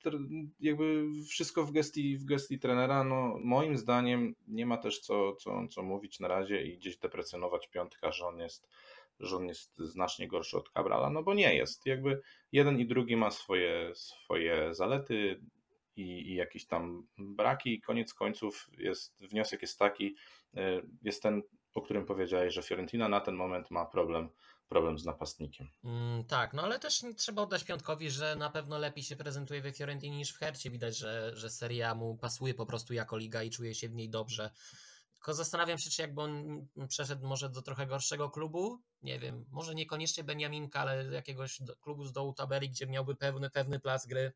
[0.60, 5.68] jakby wszystko w gestii, w gestii trenera, no moim zdaniem nie ma też co, co,
[5.68, 8.68] co mówić na razie i gdzieś deprecjonować piątka, że on jest
[9.20, 11.86] że on jest znacznie gorszy od Cabrala, no bo nie jest.
[11.86, 12.20] Jakby
[12.52, 15.40] jeden i drugi ma swoje, swoje zalety
[15.96, 17.80] i, i jakieś tam braki.
[17.80, 20.16] Koniec końców jest, wniosek jest taki,
[20.56, 20.60] y,
[21.02, 21.42] jest ten,
[21.74, 24.28] o którym powiedziałeś, że Fiorentina na ten moment ma problem
[24.68, 25.68] problem z napastnikiem.
[25.84, 29.72] Mm, tak, no ale też trzeba oddać Piątkowi, że na pewno lepiej się prezentuje we
[29.72, 30.70] Fiorentinie niż w Hercie.
[30.70, 34.10] Widać, że, że seria mu pasuje po prostu jako liga i czuje się w niej
[34.10, 34.50] dobrze.
[35.14, 39.74] Tylko zastanawiam się, czy jakby on przeszedł może do trochę gorszego klubu, nie wiem, może
[39.74, 44.32] niekoniecznie Beniaminka, ale jakiegoś klubu z dołu tabeli, gdzie miałby pewny, pewny plac gry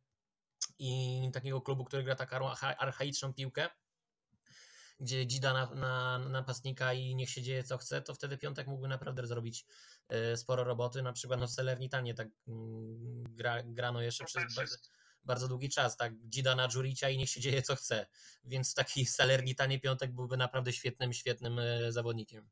[0.78, 3.68] i takiego klubu, który gra taką archaiczną piłkę,
[5.00, 8.88] gdzie dzida na, na, napastnika i niech się dzieje co chce, to wtedy Piątek mógłby
[8.88, 9.66] naprawdę zrobić
[10.08, 11.02] e, sporo roboty.
[11.02, 14.76] Na przykład no w Salernitanie tak mm, gra, grano jeszcze przez bardzo,
[15.24, 18.06] bardzo, długi czas, tak dzida na Dżuricia i niech się dzieje co chce.
[18.44, 22.48] Więc taki Salernitanie Piątek byłby naprawdę świetnym, świetnym e, zawodnikiem.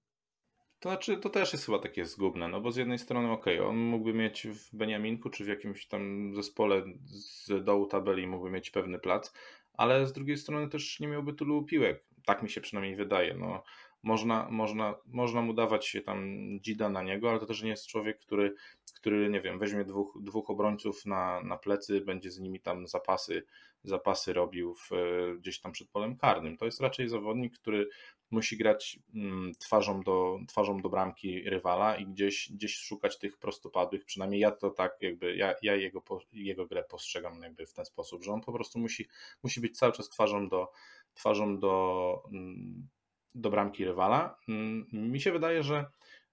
[0.80, 3.68] To znaczy, to też jest chyba takie zgubne, no bo z jednej strony, okej, okay,
[3.68, 8.70] on mógłby mieć w Beniaminku czy w jakimś tam zespole z dołu tabeli mógłby mieć
[8.70, 9.32] pewny plac,
[9.76, 12.04] ale z drugiej strony też nie miałby tylu piłek.
[12.24, 13.34] Tak mi się przynajmniej wydaje.
[13.34, 13.62] No,
[14.02, 17.86] można, można, można mu dawać się tam dzida na niego, ale to też nie jest
[17.86, 18.54] człowiek, który,
[18.94, 23.42] który nie wiem, weźmie dwóch, dwóch obrońców na, na plecy, będzie z nimi tam zapasy,
[23.82, 24.90] zapasy robił w,
[25.38, 26.56] gdzieś tam przed polem karnym.
[26.56, 27.88] To jest raczej zawodnik, który
[28.30, 34.04] musi grać mm, twarzą do, twarzą do bramki rywala i gdzieś, gdzieś szukać tych prostopadłych.
[34.04, 38.24] Przynajmniej ja to tak jakby, ja, ja jego, jego grę postrzegam jakby w ten sposób,
[38.24, 39.08] że on po prostu musi,
[39.42, 40.72] musi być cały czas twarzą do,
[41.14, 42.88] twarzą do, mm,
[43.34, 44.38] do bramki rywala.
[44.48, 45.86] Mm, mi się wydaje, że,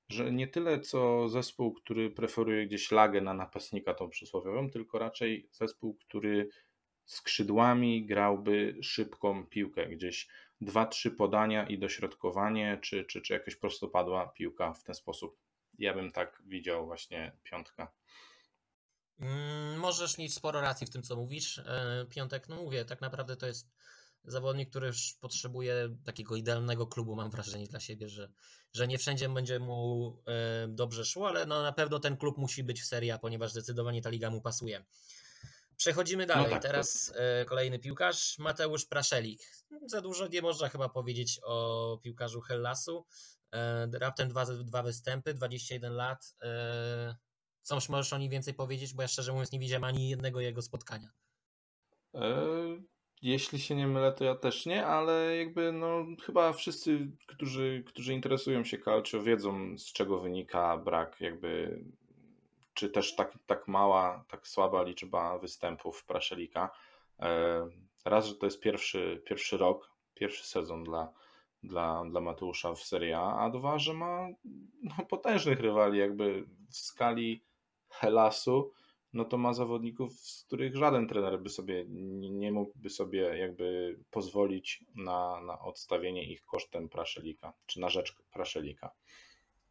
[0.09, 5.49] że nie tyle co zespół, który preferuje gdzieś lagę na napastnika tą przysłowiową, tylko raczej
[5.51, 6.49] zespół, który
[7.05, 10.27] skrzydłami grałby szybką piłkę, gdzieś
[10.61, 15.37] dwa, trzy podania i dośrodkowanie, czy, czy, czy jakaś prostopadła piłka w ten sposób.
[15.79, 17.91] Ja bym tak widział właśnie piątka.
[19.19, 21.57] Mm, możesz mieć sporo racji w tym, co mówisz.
[21.57, 23.73] E, piątek, no mówię, tak naprawdę to jest
[24.23, 28.31] zawodnik, który już potrzebuje takiego idealnego klubu, mam wrażenie dla siebie, że,
[28.73, 32.63] że nie wszędzie będzie mu e, dobrze szło, ale no na pewno ten klub musi
[32.63, 34.85] być w serii, ponieważ zdecydowanie ta liga mu pasuje.
[35.83, 36.43] Przechodzimy dalej.
[36.43, 37.49] No tak, Teraz to...
[37.49, 39.41] kolejny piłkarz, Mateusz Praszelik.
[39.85, 43.05] Za dużo nie można chyba powiedzieć o piłkarzu Hellasu.
[43.53, 46.35] E, raptem dwa, dwa występy, 21 lat.
[46.41, 47.15] E,
[47.61, 50.61] coś możesz o nim więcej powiedzieć, bo ja szczerze mówiąc nie widziałem ani jednego jego
[50.61, 51.09] spotkania.
[52.15, 52.45] E,
[53.21, 58.13] jeśli się nie mylę, to ja też nie, ale jakby no chyba wszyscy, którzy, którzy
[58.13, 61.79] interesują się calcio wiedzą z czego wynika brak jakby
[62.73, 66.69] czy też tak, tak mała, tak słaba liczba występów Praszelika.
[67.19, 67.67] E,
[68.05, 71.13] raz, że to jest pierwszy, pierwszy rok, pierwszy sezon dla,
[71.63, 74.27] dla, dla Mateusza w Serie A, a dwa, że ma
[74.83, 77.43] no, potężnych rywali jakby w skali
[77.89, 78.73] Helasu,
[79.13, 81.85] no to ma zawodników, z których żaden trener by sobie
[82.31, 88.91] nie mógłby sobie jakby pozwolić na, na odstawienie ich kosztem Praszelika, czy na rzecz Praszelika.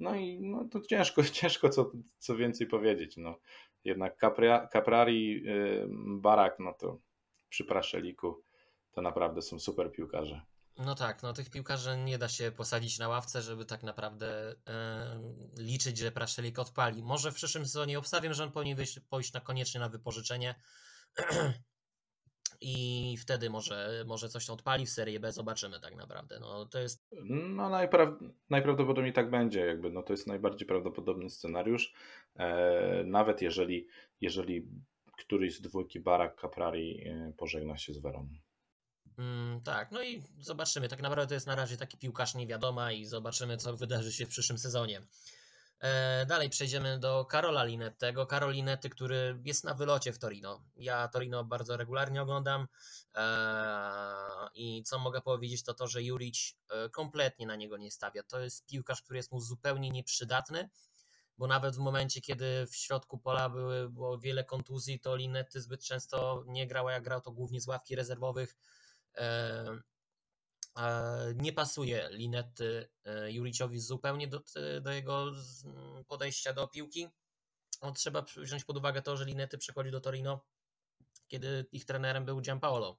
[0.01, 3.17] No i no, to ciężko, ciężko co, co więcej powiedzieć.
[3.17, 3.39] No,
[3.85, 4.17] jednak
[4.73, 5.87] Caprari, yy,
[6.21, 6.99] Barak, no to
[7.49, 8.43] przy Praszeliku
[8.93, 10.43] to naprawdę są super piłkarze.
[10.79, 14.55] No tak, no tych piłkarzy nie da się posadzić na ławce, żeby tak naprawdę
[15.57, 17.03] yy, liczyć, że Praszelik odpali.
[17.03, 20.55] Może w przyszłym sezonie obstawiam, że on powinien wyjść, pójść na koniecznie na wypożyczenie
[22.63, 26.41] i wtedy może, może coś odpali w Serii B, zobaczymy tak naprawdę.
[26.41, 27.07] No, to jest...
[27.29, 28.09] no najpraw...
[28.51, 31.93] najprawdopodobniej tak będzie, jakby, no to jest najbardziej prawdopodobny scenariusz,
[32.37, 33.87] e, nawet jeżeli,
[34.21, 34.69] jeżeli
[35.19, 38.29] któryś z dwójki Barak Caprari e, pożegna się z Werą.
[39.19, 40.89] Mm, tak, no i zobaczymy.
[40.89, 44.29] Tak naprawdę to jest na razie taki piłkarz niewiadoma i zobaczymy, co wydarzy się w
[44.29, 45.01] przyszłym sezonie.
[45.83, 48.27] E, dalej przejdziemy do Karola Linettego.
[48.27, 50.63] Karol Linetty, który jest na wylocie w Torino.
[50.77, 52.67] Ja Torino bardzo regularnie oglądam
[53.15, 53.23] e,
[54.55, 58.23] i co mogę powiedzieć to to, że Juric e, kompletnie na niego nie stawia.
[58.23, 60.71] To jest piłkarz, który jest mu zupełnie nieprzydatny,
[61.39, 65.85] bo nawet w momencie, kiedy w środku pola były, było wiele kontuzji, to Linetty zbyt
[65.85, 68.57] często nie grał, jak grał to głównie z ławki rezerwowych
[71.35, 74.43] nie pasuje Linety e, Juriciowi zupełnie do,
[74.81, 75.33] do jego
[76.09, 77.09] podejścia do piłki.
[77.83, 80.45] No, trzeba wziąć pod uwagę to, że Linety przychodzi do Torino,
[81.29, 82.99] kiedy ich trenerem był Giampaolo.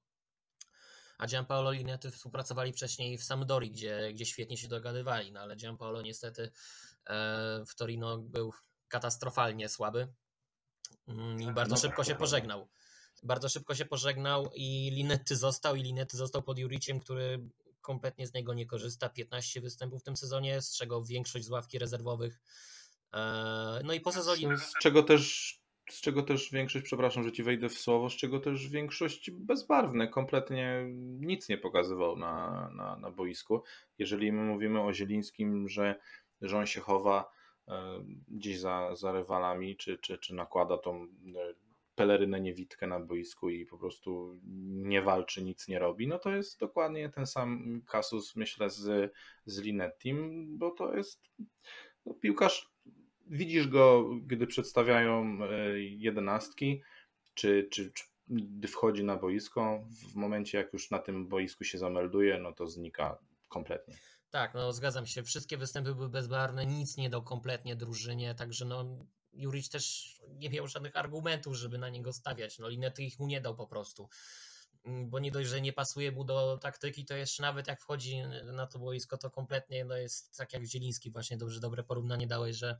[1.18, 5.56] A Giampaolo i Linety współpracowali wcześniej w Sampdori, gdzie, gdzie świetnie się dogadywali, no ale
[5.56, 6.52] Giampaolo niestety
[7.06, 8.54] e, w Torino był
[8.88, 10.14] katastrofalnie słaby
[11.08, 12.70] mm, i tak, bardzo no szybko tak, się pożegnał.
[13.24, 17.50] Bardzo szybko się pożegnał i Linety został i Linety został pod Juriciem, który
[17.84, 19.10] kompletnie z niego nie korzysta.
[19.10, 22.42] 15 występów w tym sezonie, z czego większość z ławki rezerwowych.
[23.14, 24.58] E, no i po sezonie.
[24.58, 25.54] Z czego też,
[25.90, 30.08] z czego też większość, przepraszam, że ci wejdę w słowo, z czego też większość bezbarwne,
[30.08, 30.86] kompletnie
[31.20, 33.64] nic nie pokazywał na, na, na boisku.
[33.98, 35.96] Jeżeli my mówimy o Zielińskim, że,
[36.42, 37.32] że on się chowa
[37.68, 41.08] e, gdzieś za, za rywalami, czy, czy, czy nakłada tą e,
[41.96, 46.60] pelerynę niewidkę na boisku i po prostu nie walczy, nic nie robi, no to jest
[46.60, 49.14] dokładnie ten sam kasus, myślę, z,
[49.46, 51.22] z Linettim, bo to jest
[52.06, 52.70] no, piłkarz,
[53.28, 56.82] widzisz go, gdy przedstawiają e, jedenastki,
[57.34, 61.78] czy, czy, czy gdy wchodzi na boisko, w momencie jak już na tym boisku się
[61.78, 63.18] zamelduje, no to znika
[63.50, 63.96] kompletnie.
[64.30, 65.24] Tak, no zgadzam się.
[65.24, 70.68] Wszystkie występy były bezbarwne, nic nie dał kompletnie drużynie, także no Juric też nie miał
[70.68, 72.60] żadnych argumentów, żeby na niego stawiać.
[72.60, 74.10] No Linety ich mu nie dał po prostu.
[74.86, 78.22] Mm, bo nie dość, że nie pasuje mu do taktyki, to jeszcze nawet jak wchodzi
[78.44, 82.56] na to boisko, to kompletnie no jest tak jak Zieliński, właśnie dobrze, dobre porównanie dałeś,
[82.56, 82.78] że,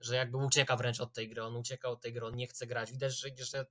[0.00, 2.66] że jakby ucieka wręcz od tej gry, on ucieka od tej gry, on nie chce
[2.66, 2.92] grać.
[2.92, 3.66] Widać, że, że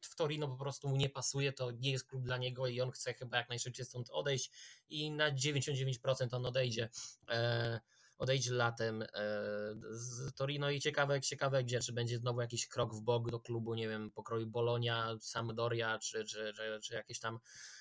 [0.00, 2.90] w Torino po prostu mu nie pasuje, to nie jest klub dla niego i on
[2.90, 4.50] chce chyba jak najszybciej stąd odejść
[4.88, 6.88] i na 99% on odejdzie.
[7.28, 7.78] Eee,
[8.18, 9.08] odejdzie latem e,
[9.90, 13.74] z Torino i ciekawe, ciekawe gdzie, czy będzie znowu jakiś krok w bok do klubu,
[13.74, 17.38] nie wiem, pokroju Bolonia, Sampdoria, czy, czy, czy, czy jakiś tam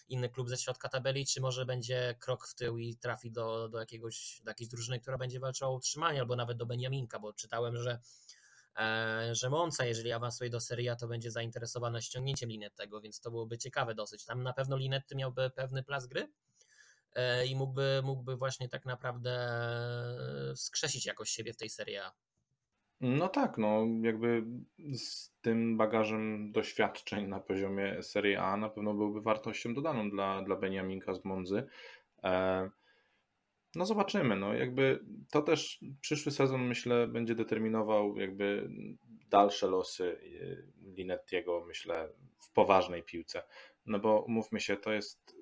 [0.07, 3.79] inny klub ze środka tabeli, czy może będzie krok w tył i trafi do, do,
[3.79, 7.77] jakiegoś, do jakiejś drużyny, która będzie walczyła o utrzymanie, albo nawet do Beniaminka, bo czytałem,
[7.77, 7.99] że
[8.77, 13.57] e, że Monza, jeżeli awansuje do Seria, to będzie zainteresowana ściągnięciem Linettego, więc to byłoby
[13.57, 14.25] ciekawe dosyć.
[14.25, 16.27] Tam na pewno Linetty miałby pewny plac gry,
[17.49, 19.49] i mógłby, mógłby właśnie tak naprawdę
[20.55, 22.11] skrzesić jakoś siebie w tej serii A.
[23.01, 24.43] No tak, no jakby
[24.93, 30.55] z tym bagażem doświadczeń na poziomie Serie A na pewno byłby wartością dodaną dla, dla
[30.55, 31.67] Beniaminka z Monzy.
[32.23, 32.69] E,
[33.75, 34.99] no zobaczymy, no jakby
[35.31, 38.69] to też przyszły sezon myślę będzie determinował jakby
[39.29, 43.43] dalsze losy e, Linettiego myślę w poważnej piłce.
[43.85, 45.34] No bo umówmy się, to jest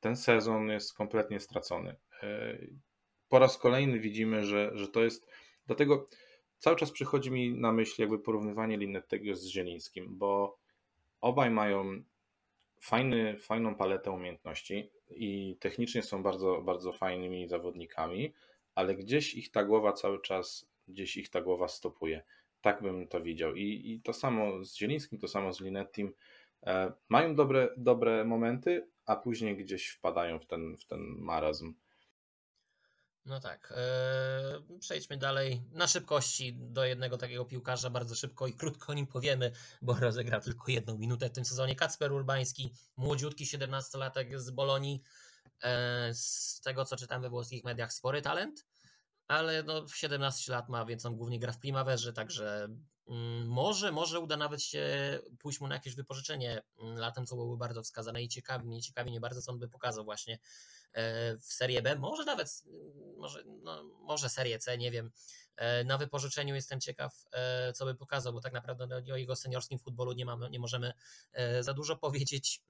[0.00, 1.96] ten sezon jest kompletnie stracony.
[2.22, 2.58] E,
[3.28, 5.26] po raz kolejny widzimy, że, że to jest.
[5.66, 6.06] Dlatego
[6.58, 10.58] cały czas przychodzi mi na myśl jakby porównywanie Linettego z Zielińskim, bo
[11.20, 12.02] obaj mają
[12.80, 18.32] fajny, fajną paletę umiejętności i technicznie są bardzo, bardzo fajnymi zawodnikami,
[18.74, 22.22] ale gdzieś ich ta głowa cały czas, gdzieś ich ta głowa stopuje.
[22.60, 23.54] Tak bym to widział.
[23.54, 26.12] I, i to samo z Zielińskim, to samo z Linettim
[27.08, 31.74] mają dobre, dobre momenty, a później gdzieś wpadają w ten, w ten marazm.
[33.24, 33.72] No tak.
[33.76, 39.06] Eee, przejdźmy dalej na szybkości do jednego takiego piłkarza, bardzo szybko i krótko o nim
[39.06, 41.76] powiemy, bo rozegrał tylko jedną minutę w tym sezonie.
[41.76, 45.02] Kacper Urbański, młodziutki 17-latek z Bolonii.
[45.62, 48.66] Eee, z tego co czytam we włoskich mediach, spory talent,
[49.28, 52.68] ale no 17 lat ma, więc on głównie gra w Primaverze, także
[53.46, 57.82] może, może uda nawet się pójść mu na jakieś wypożyczenie mm, latem, co byłoby bardzo
[57.82, 60.38] wskazane i ciekawi mnie, ciekawi mnie bardzo, co on by pokazał właśnie
[60.92, 65.10] e, w Serie B, może nawet, mm, może, no, może Serie C, nie wiem.
[65.56, 69.36] E, na wypożyczeniu jestem ciekaw, e, co by pokazał, bo tak naprawdę no, o jego
[69.36, 70.92] seniorskim futbolu nie, mamy, nie możemy
[71.60, 72.62] za dużo powiedzieć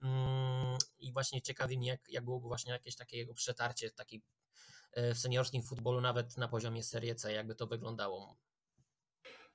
[0.99, 4.23] i właśnie ciekawi mnie, jak, jak byłoby właśnie jakieś takie jego przetarcie, taki
[4.97, 8.37] w seniorskim futbolu, nawet na poziomie Serie C, jakby to wyglądało.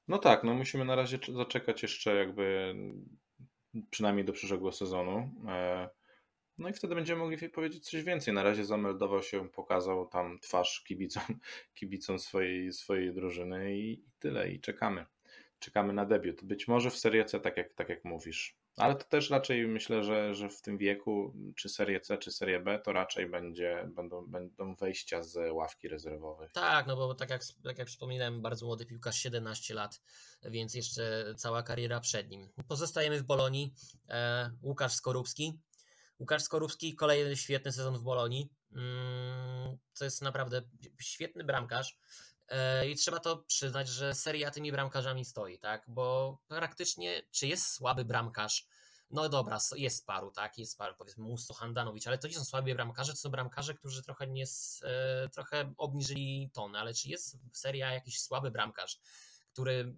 [0.07, 2.75] No tak, no musimy na razie zaczekać jeszcze jakby
[3.89, 5.29] przynajmniej do przyszłego sezonu.
[5.47, 5.89] E,
[6.57, 8.33] no i wtedy będziemy mogli powiedzieć coś więcej.
[8.33, 11.23] Na razie zameldował się, pokazał tam twarz kibicom,
[11.75, 14.51] kibicom swojej, swojej drużyny i tyle.
[14.51, 15.05] I czekamy.
[15.59, 16.43] Czekamy na debiut.
[16.43, 18.57] Być może w Serie C, tak jak, tak jak mówisz.
[18.77, 22.59] Ale to też raczej myślę, że, że w tym wieku, czy Serie C, czy Serie
[22.59, 26.49] B, to raczej będzie, będą, będą wejścia z ławki rezerwowej.
[26.53, 30.01] Tak, no bo tak jak, tak jak wspominałem, bardzo młody piłkarz, 17 lat,
[30.43, 32.49] więc jeszcze cała kariera przed nim.
[32.67, 33.73] Pozostajemy w Bolonii.
[34.09, 35.59] E, Łukasz Skorupski.
[36.19, 38.49] Łukasz Skorupski, kolejny świetny sezon w Bolonii.
[38.71, 40.61] Mm, to jest naprawdę
[41.01, 41.97] świetny bramkarz.
[42.49, 45.83] E, I trzeba to przyznać, że seria tymi bramkarzami stoi, tak?
[45.88, 48.67] Bo praktycznie, czy jest słaby bramkarz?
[49.12, 50.57] No dobra, jest paru, tak?
[50.57, 54.03] Jest paru, powiedzmy Musto, Handanowicz, ale to nie są słabi bramkarze, to są bramkarze, którzy
[54.03, 54.45] trochę nie,
[54.83, 58.99] e, trochę obniżyli tonę, ale czy jest seria jakiś słaby bramkarz,
[59.53, 59.95] który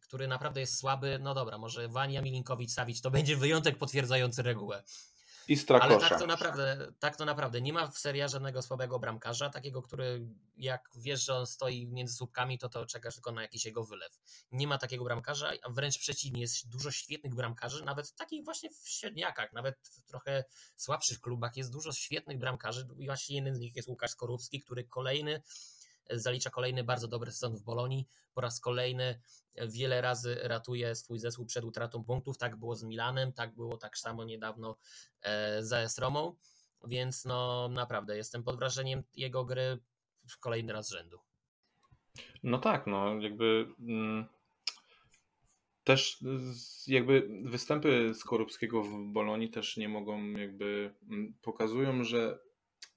[0.00, 4.82] który naprawdę jest słaby, no dobra, może Wania Milinkowicz Sawić to będzie wyjątek potwierdzający regułę.
[5.82, 7.60] Ale tak to, naprawdę, tak to naprawdę.
[7.60, 12.14] Nie ma w serii żadnego słabego bramkarza, takiego, który jak wiesz, że on stoi między
[12.14, 14.18] słupkami, to to czekasz tylko na jakiś jego wylew.
[14.52, 18.88] Nie ma takiego bramkarza, a wręcz przeciwnie, jest dużo świetnych bramkarzy, nawet takich właśnie w
[18.88, 20.44] średniakach, nawet w trochę
[20.76, 25.42] słabszych klubach jest dużo świetnych bramkarzy właśnie jeden z nich jest Łukasz Skorupski, który kolejny
[26.10, 28.08] zalicza kolejny bardzo dobry sezon w Bolonii.
[28.34, 29.20] Po raz kolejny
[29.68, 32.38] wiele razy ratuje swój zespół przed utratą punktów.
[32.38, 34.76] Tak było z Milanem, tak było tak samo niedawno
[35.22, 36.36] e, z Romą,
[36.86, 39.78] więc no naprawdę jestem pod wrażeniem jego gry
[40.40, 41.18] kolejny raz z rzędu.
[42.42, 44.26] No tak, no jakby mm,
[45.84, 46.18] też
[46.86, 52.38] jakby występy Skorupskiego w Bolonii też nie mogą jakby mm, pokazują, że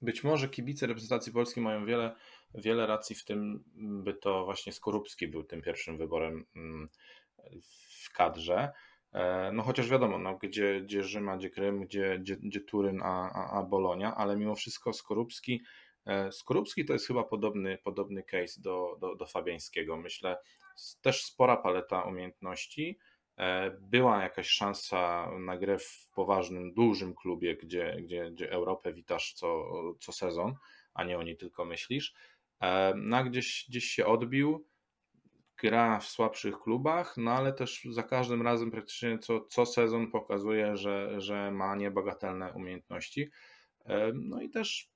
[0.02, 2.16] być może kibice reprezentacji Polski mają wiele
[2.54, 6.88] wiele racji w tym, by to właśnie Skorupski był tym pierwszym wyborem mm,
[8.02, 8.72] w kadrze.
[9.12, 13.30] E, no chociaż wiadomo, no, gdzie, gdzie Rzyma, gdzie Krym, gdzie, gdzie, gdzie Turyn, a,
[13.32, 15.62] a, a Bolonia, ale mimo wszystko Skorupski,
[16.06, 19.96] e, Skorupski to jest chyba podobny, podobny case do, do, do Fabiańskiego.
[19.96, 20.36] Myślę,
[21.00, 22.98] też spora paleta umiejętności.
[23.38, 29.32] E, była jakaś szansa na grę w poważnym, dużym klubie, gdzie, gdzie, gdzie Europę witasz
[29.32, 29.64] co,
[30.00, 30.54] co sezon,
[30.94, 32.14] a nie o niej tylko myślisz.
[32.96, 34.66] No, gdzieś, gdzieś się odbił,
[35.62, 40.76] gra w słabszych klubach, no ale też za każdym razem praktycznie co, co sezon pokazuje,
[40.76, 43.30] że, że ma niebagatelne umiejętności.
[44.14, 44.90] No i też,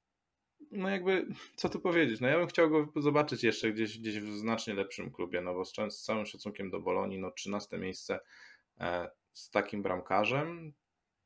[0.71, 1.27] no jakby,
[1.57, 5.13] co tu powiedzieć, no ja bym chciał go zobaczyć jeszcze gdzieś, gdzieś w znacznie lepszym
[5.13, 8.21] klubie, no bo z, z całym szacunkiem do Bolonii, no 13 miejsce
[8.81, 10.73] e, z takim bramkarzem,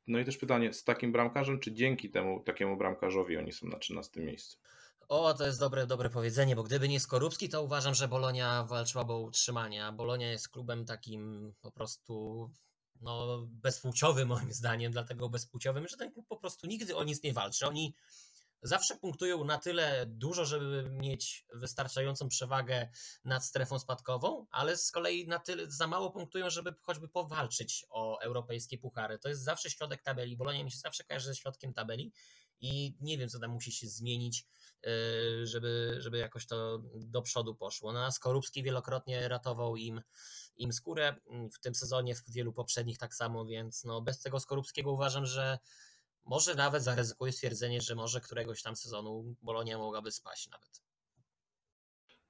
[0.07, 3.77] no i też pytanie, z takim bramkarzem, czy dzięki temu takiemu bramkarzowi oni są na
[3.77, 4.57] 13 miejscu?
[5.07, 9.13] O, to jest dobre, dobre powiedzenie, bo gdyby nie Skorupski, to uważam, że Bolonia walczyłaby
[9.13, 12.49] o utrzymanie, a Bolonia jest klubem takim po prostu
[13.01, 17.33] no, bezpłciowym moim zdaniem, dlatego bezpłciowym, że ten klub po prostu nigdy o nic nie
[17.33, 17.67] walczy.
[17.67, 17.95] Oni
[18.61, 22.89] zawsze punktują na tyle dużo, żeby mieć wystarczającą przewagę
[23.25, 28.19] nad strefą spadkową, ale z kolei na tyle za mało punktują, żeby choćby powalczyć o
[28.21, 29.19] europejskie puchary.
[29.19, 30.37] To jest zawsze środek tabeli.
[30.37, 32.13] Bolonia mi się zawsze kojarzy ze środkiem tabeli
[32.59, 34.45] i nie wiem, co tam musi się zmienić
[34.87, 37.93] Y, żeby, żeby jakoś to do przodu poszło.
[37.93, 40.01] No, Skorupski wielokrotnie ratował im,
[40.57, 41.15] im skórę
[41.53, 45.59] w tym sezonie, w wielu poprzednich tak samo, więc no, bez tego Skorupskiego uważam, że
[46.25, 50.81] może nawet zaryzykuję stwierdzenie, że może któregoś tam sezonu Bolonia mogłaby spaść nawet.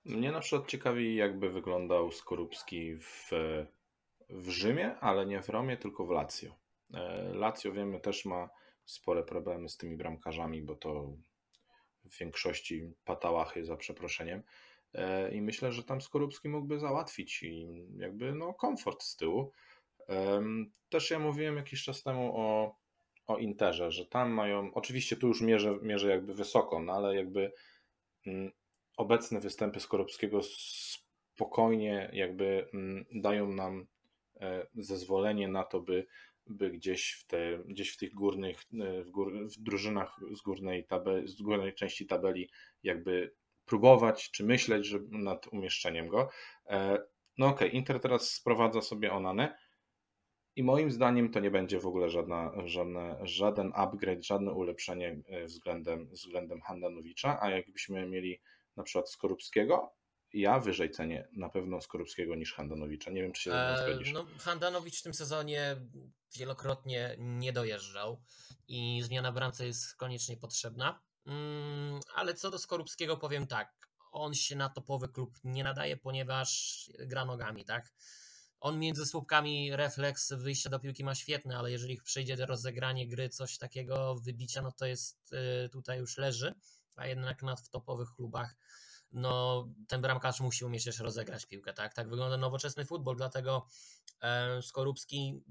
[0.05, 3.29] Mnie na przykład ciekawi, jakby wyglądał Skorupski w,
[4.29, 6.55] w Rzymie, ale nie w Romie, tylko w Lazio.
[6.93, 8.49] E, Lazio wiemy też ma
[8.85, 11.17] spore problemy z tymi bramkarzami, bo to
[12.03, 14.43] w większości patałachy za przeproszeniem.
[14.93, 19.51] E, I myślę, że tam Skorupski mógłby załatwić i jakby no komfort z tyłu.
[20.89, 22.75] Też ja mówiłem jakiś czas temu o,
[23.27, 27.51] o Interze, że tam mają, oczywiście tu już mierzę, mierzę jakby wysoko, no ale jakby
[28.27, 28.51] mm,
[28.97, 33.87] obecne występy Skorupskiego spokojnie jakby mm, dają nam
[34.41, 36.07] e, zezwolenie na to, by,
[36.47, 40.85] by gdzieś, w te, gdzieś w tych górnych, e, w, gór, w drużynach z górnej,
[40.85, 42.49] tabeli, z górnej części tabeli
[42.83, 43.33] jakby
[43.65, 46.29] próbować czy myśleć że nad umieszczeniem go.
[46.67, 46.97] E,
[47.37, 49.57] no okej, okay, Inter teraz sprowadza sobie Onanę
[50.55, 56.07] i moim zdaniem to nie będzie w ogóle żadna, żadne, żaden upgrade, żadne ulepszenie względem,
[56.07, 58.41] względem Handanowicza, a jakbyśmy mieli
[58.75, 59.93] na przykład Skorupskiego,
[60.33, 63.11] ja wyżej cenię na pewno Skorupskiego niż Handanowicza.
[63.11, 64.13] Nie wiem, czy się mną zgodzisz.
[64.13, 65.75] No, Handanowicz w tym sezonie
[66.37, 68.21] wielokrotnie nie dojeżdżał
[68.67, 71.01] i zmiana bramce jest koniecznie potrzebna.
[71.25, 76.89] Mm, ale co do Skorupskiego powiem tak, on się na topowy klub nie nadaje, ponieważ
[76.99, 77.93] gra nogami, tak?
[78.61, 83.57] On między słupkami refleks wyjścia do piłki ma świetny, ale jeżeli przyjdzie rozegranie gry, coś
[83.57, 85.33] takiego, wybicia, no to jest
[85.65, 86.53] y, tutaj już leży,
[86.95, 88.55] a jednak na w topowych klubach
[89.11, 91.93] no, ten bramkarz musi umieć też rozegrać piłkę, tak?
[91.93, 93.67] Tak wygląda nowoczesny futbol, dlatego
[94.21, 95.43] e, Skorupski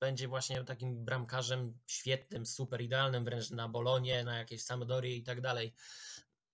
[0.00, 5.40] będzie właśnie takim bramkarzem świetnym, super idealnym wręcz na Bolonie, na jakieś Sampdorie i tak
[5.40, 5.74] dalej.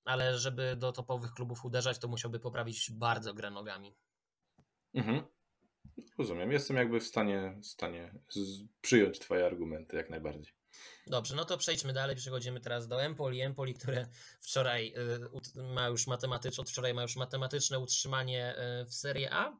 [0.04, 3.94] Ale żeby do topowych klubów uderzać, to musiałby poprawić bardzo grę nogami.
[4.94, 5.22] Mhm.
[6.18, 6.52] Rozumiem.
[6.52, 8.14] Jestem jakby w stanie, w stanie
[8.80, 10.52] przyjąć Twoje argumenty jak najbardziej.
[11.06, 12.16] Dobrze, no to przejdźmy dalej.
[12.16, 13.40] Przechodzimy teraz do Empoli.
[13.40, 14.06] Empoli, które
[14.40, 14.94] wczoraj
[15.56, 19.58] y, ma już matematyczne, od wczoraj ma już matematyczne utrzymanie y, w Serie A.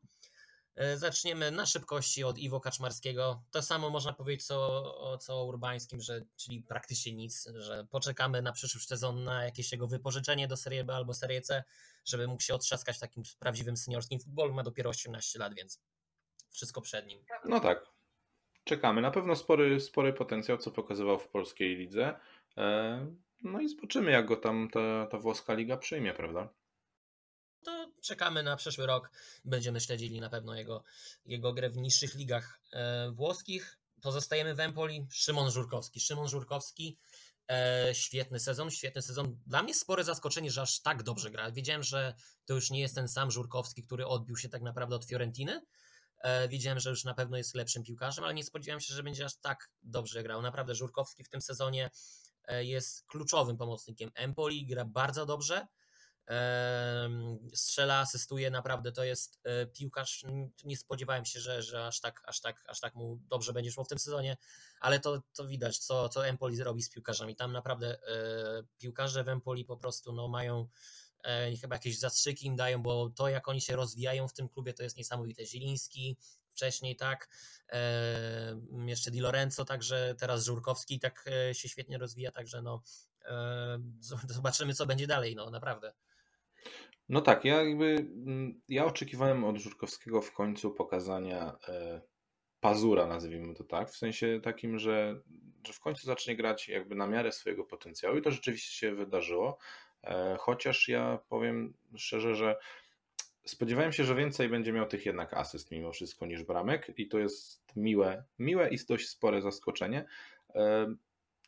[0.94, 3.44] Y, zaczniemy na szybkości od Iwo Kaczmarskiego.
[3.50, 8.52] To samo można powiedzieć co, co o Urbańskim, że, czyli praktycznie nic, że poczekamy na
[8.52, 11.64] przyszły sezon na jakieś jego wypożyczenie do Serie B albo Serie C,
[12.04, 14.54] żeby mógł się otrzaskać w takim prawdziwym seniorskim futbolu.
[14.54, 15.80] Ma dopiero 18 lat, więc
[16.52, 17.24] wszystko przed nim.
[17.44, 17.86] No tak,
[18.64, 19.00] czekamy.
[19.00, 22.20] Na pewno spory, spory potencjał, co pokazywał w polskiej lidze.
[22.56, 23.06] E,
[23.42, 26.48] no i zobaczymy, jak go tam ta, ta włoska liga przyjmie, prawda?
[27.64, 29.10] To czekamy na przyszły rok.
[29.44, 30.84] Będziemy śledzili na pewno jego,
[31.26, 33.78] jego grę w niższych ligach e, włoskich.
[34.02, 35.06] Pozostajemy w Empoli.
[35.10, 36.00] Szymon Żurkowski.
[36.00, 36.98] Szymon Żurkowski.
[37.50, 39.38] E, świetny sezon, świetny sezon.
[39.46, 41.50] Dla mnie spore zaskoczenie, że aż tak dobrze gra.
[41.50, 45.04] Wiedziałem, że to już nie jest ten sam Żurkowski, który odbił się tak naprawdę od
[45.04, 45.62] Fiorentiny,
[46.48, 49.36] Widziałem, że już na pewno jest lepszym piłkarzem, ale nie spodziewałem się, że będzie aż
[49.36, 50.42] tak dobrze grał.
[50.42, 51.90] Naprawdę Żurkowski w tym sezonie
[52.44, 55.66] e, jest kluczowym pomocnikiem Empoli, gra bardzo dobrze.
[57.54, 60.24] Strzela, asystuje, naprawdę to jest e, piłkarz.
[60.64, 63.84] Nie spodziewałem się, że, że aż, tak, aż, tak, aż tak mu dobrze będzie szło
[63.84, 64.36] w tym sezonie,
[64.80, 67.36] ale to, to widać, co, co Empoli zrobi z piłkarzami.
[67.36, 67.98] Tam naprawdę
[68.78, 70.68] piłkarze w Empoli po prostu no, mają
[71.22, 74.74] e, chyba jakieś zastrzyki im dają, bo to jak oni się rozwijają w tym klubie
[74.74, 75.46] to jest niesamowite.
[75.46, 76.16] Ziliński
[76.50, 77.28] wcześniej tak,
[77.72, 82.82] e, jeszcze Di Lorenzo, także teraz Żurkowski tak e, się świetnie rozwija, także no
[84.28, 85.92] zobaczymy co będzie dalej, no naprawdę.
[87.08, 91.58] No tak, ja jakby mm, ja oczekiwałem od Żurkowskiego w końcu pokazania
[92.62, 95.20] pazura, nazwijmy to tak, w sensie takim, że,
[95.66, 99.58] że w końcu zacznie grać jakby na miarę swojego potencjału i to rzeczywiście się wydarzyło.
[100.04, 102.56] E, chociaż ja powiem szczerze, że
[103.44, 107.18] spodziewałem się, że więcej będzie miał tych jednak asyst mimo wszystko niż bramek i to
[107.18, 110.04] jest miłe, miłe i dość spore zaskoczenie.
[110.54, 110.94] E,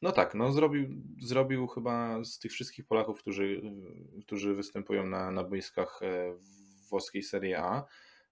[0.03, 0.89] no tak, no zrobił,
[1.21, 3.63] zrobił chyba z tych wszystkich Polaków, którzy,
[4.23, 6.35] którzy występują na, na boiskach e,
[6.91, 7.85] włoskiej Serie A,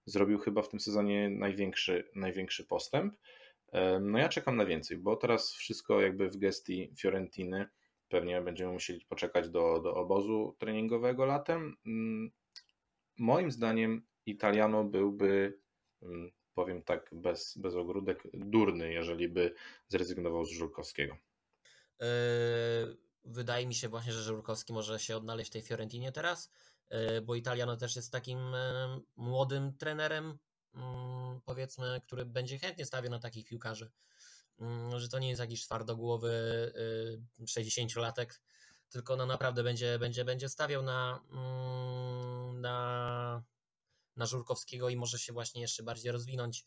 [0.04, 3.14] zrobił chyba w tym sezonie największy, największy postęp.
[4.00, 7.68] No ja czekam na więcej, bo teraz wszystko jakby w gestii Fiorentiny
[8.12, 11.76] Pewnie będziemy musieli poczekać do, do obozu treningowego latem.
[11.86, 12.30] Mm,
[13.18, 15.58] moim zdaniem Italiano byłby,
[16.02, 19.54] mm, powiem tak bez, bez ogródek, durny, jeżeli by
[19.88, 21.16] zrezygnował z Żurkowskiego.
[22.00, 22.06] Yy,
[23.24, 26.50] wydaje mi się właśnie, że Żurkowski może się odnaleźć w tej Fiorentinie teraz,
[26.90, 30.38] yy, bo Italiano też jest takim yy, młodym trenerem,
[31.44, 33.90] powiedzmy, który będzie chętnie stawiał na takich piłkarzy.
[34.62, 36.32] Mm, że to nie jest jakiś twardogłowy
[37.40, 38.38] 60-latek, y,
[38.90, 43.44] tylko no naprawdę będzie, będzie, będzie stawiał na, mm, na,
[44.16, 46.66] na Żurkowskiego i może się właśnie jeszcze bardziej rozwinąć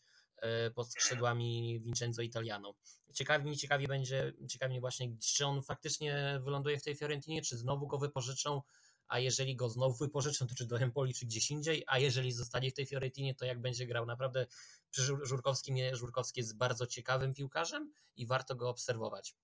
[0.66, 2.74] y, pod skrzydłami Vincenzo Italiano.
[3.14, 7.86] Ciekawi mnie, ciekawi będzie, ciekawi właśnie, czy on faktycznie wyląduje w tej Fiorentinie, czy znowu
[7.86, 8.62] go wypożyczą,
[9.08, 12.70] a jeżeli go znowu wypożyczą, to czy do Empoli, czy gdzieś indziej, a jeżeli zostanie
[12.70, 14.06] w tej Fiorentinie, to jak będzie grał.
[14.06, 14.46] Naprawdę
[14.90, 19.34] przy Żurkowskim, Żurkowski jest bardzo ciekawym piłkarzem i warto go obserwować.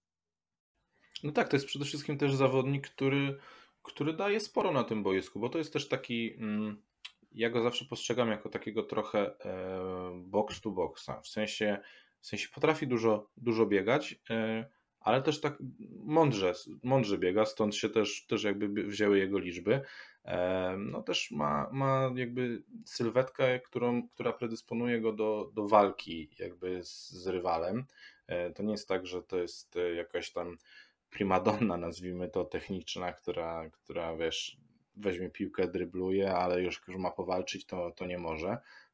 [1.22, 3.38] No tak, to jest przede wszystkim też zawodnik, który,
[3.82, 6.82] który daje sporo na tym boisku, bo to jest też taki, mm,
[7.32, 11.20] ja go zawsze postrzegam jako takiego trochę e, box to boxa.
[11.22, 11.78] W sensie,
[12.20, 14.70] w sensie potrafi dużo, dużo biegać, e,
[15.04, 15.58] ale też tak
[16.04, 19.80] mądrze, mądrze biega, stąd się też, też jakby wzięły jego liczby.
[20.24, 26.84] E, no też ma, ma jakby sylwetkę, którą, która predysponuje go do, do walki jakby
[26.84, 27.84] z, z rywalem.
[28.54, 30.56] To nie jest tak, że to jest jakaś tam
[31.10, 34.56] primadonna, nazwijmy to, techniczna, która, która wiesz,
[34.96, 38.48] weźmie piłkę, drybluje, ale już, już ma powalczyć, to, to nie może.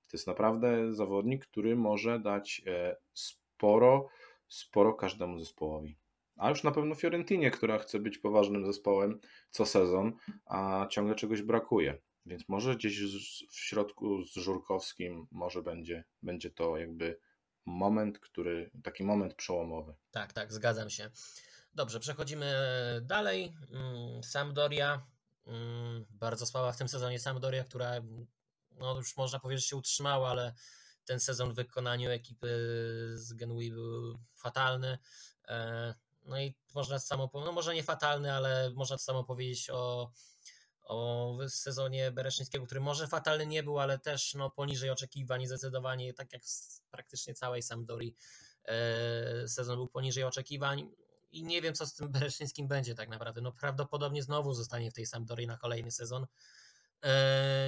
[0.08, 4.08] To jest naprawdę zawodnik, który może dać e, sporo,
[4.48, 5.98] sporo każdemu zespołowi.
[6.36, 9.20] A już na pewno Fiorentinie, która chce być poważnym zespołem
[9.50, 10.12] co sezon,
[10.46, 11.98] a ciągle czegoś brakuje.
[12.26, 13.00] Więc może gdzieś
[13.50, 17.18] w środku z Żurkowskim może będzie, będzie to jakby
[17.66, 19.94] moment, który, taki moment przełomowy.
[20.10, 21.10] Tak, tak, zgadzam się.
[21.74, 22.54] Dobrze, przechodzimy
[23.02, 23.54] dalej.
[23.72, 25.02] Mm, Sampdoria
[25.48, 27.92] Mm, bardzo słaba w tym sezonie Sampdoria, która
[28.70, 30.54] no już można powiedzieć się utrzymała, ale
[31.08, 32.48] ten sezon w wykonaniu ekipy
[33.14, 34.98] z Genui był fatalny.
[35.48, 35.94] E,
[36.24, 40.12] no i można samo, no może nie fatalny, ale można samo powiedzieć o,
[40.82, 46.32] o sezonie Bereszyńskiego, który może fatalny nie był, ale też no, poniżej oczekiwań zdecydowanie, tak
[46.32, 46.42] jak
[46.90, 48.14] praktycznie całej Sampdorii
[48.64, 50.90] e, sezon był poniżej oczekiwań
[51.30, 53.40] i nie wiem, co z tym Bereszyńskim będzie tak naprawdę.
[53.40, 56.26] No prawdopodobnie znowu zostanie w tej Sampdorii na kolejny sezon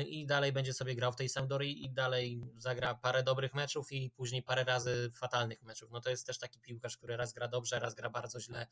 [0.06, 4.10] i dalej będzie sobie grał w tej Sampdorii i dalej zagra parę dobrych meczów i
[4.10, 5.90] później parę razy fatalnych meczów.
[5.90, 8.66] No to jest też taki piłkarz, który raz gra dobrze, raz gra bardzo źle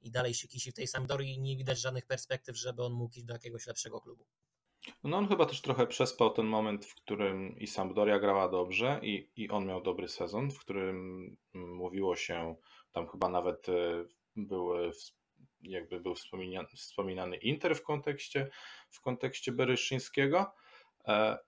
[0.00, 3.14] i dalej się kisi w tej Sampdorii i nie widać żadnych perspektyw, żeby on mógł
[3.14, 4.26] iść do jakiegoś lepszego klubu.
[5.04, 9.30] No on chyba też trochę przespał ten moment, w którym i Sampdoria grała dobrze i,
[9.36, 12.56] i on miał dobry sezon, w którym mówiło się
[12.92, 14.04] tam chyba nawet e,
[14.36, 14.90] był, e,
[15.64, 18.50] jakby był wspominany, wspominany Inter w kontekście,
[18.90, 20.52] w kontekście Beryszyńskiego.
[21.08, 21.38] E,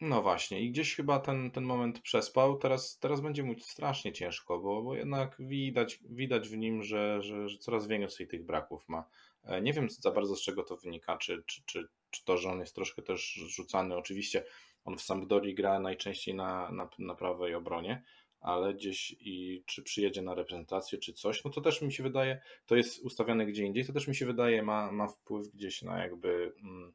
[0.00, 2.58] no właśnie, i gdzieś chyba ten, ten moment przespał.
[2.58, 7.48] Teraz, teraz będzie mu strasznie ciężko, bo, bo jednak widać, widać w nim, że, że,
[7.48, 9.04] że coraz więcej tych braków ma.
[9.44, 12.50] E, nie wiem za bardzo z czego to wynika, czy, czy, czy, czy to, że
[12.50, 13.96] on jest troszkę też rzucany.
[13.96, 14.44] Oczywiście
[14.84, 18.02] on w Sampdorii gra najczęściej na, na, na prawej obronie,
[18.46, 22.40] ale gdzieś i czy przyjedzie na reprezentację, czy coś, no to też mi się wydaje,
[22.66, 25.98] to jest ustawiane gdzie indziej, to też mi się wydaje ma, ma wpływ gdzieś na
[26.02, 26.92] jakby mm,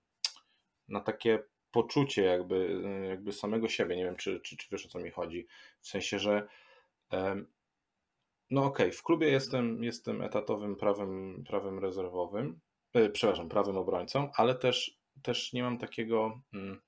[0.87, 4.99] na takie poczucie jakby, jakby samego siebie, nie wiem czy, czy, czy wiesz o co
[4.99, 5.47] mi chodzi,
[5.81, 6.47] w sensie, że
[8.49, 12.59] no okej, okay, w klubie jestem, jestem etatowym prawym, prawym rezerwowym,
[12.93, 16.81] e, przepraszam, prawym obrońcą, ale też, też nie mam takiego mm,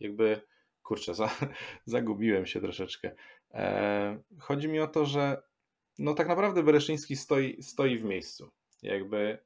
[0.00, 0.40] jakby
[0.82, 1.30] kurczę, za,
[1.84, 3.14] zagubiłem się troszeczkę.
[3.54, 5.42] E, chodzi mi o to, że
[5.98, 8.50] no tak naprawdę Bereszyński stoi, stoi w miejscu.
[8.82, 9.38] Jakby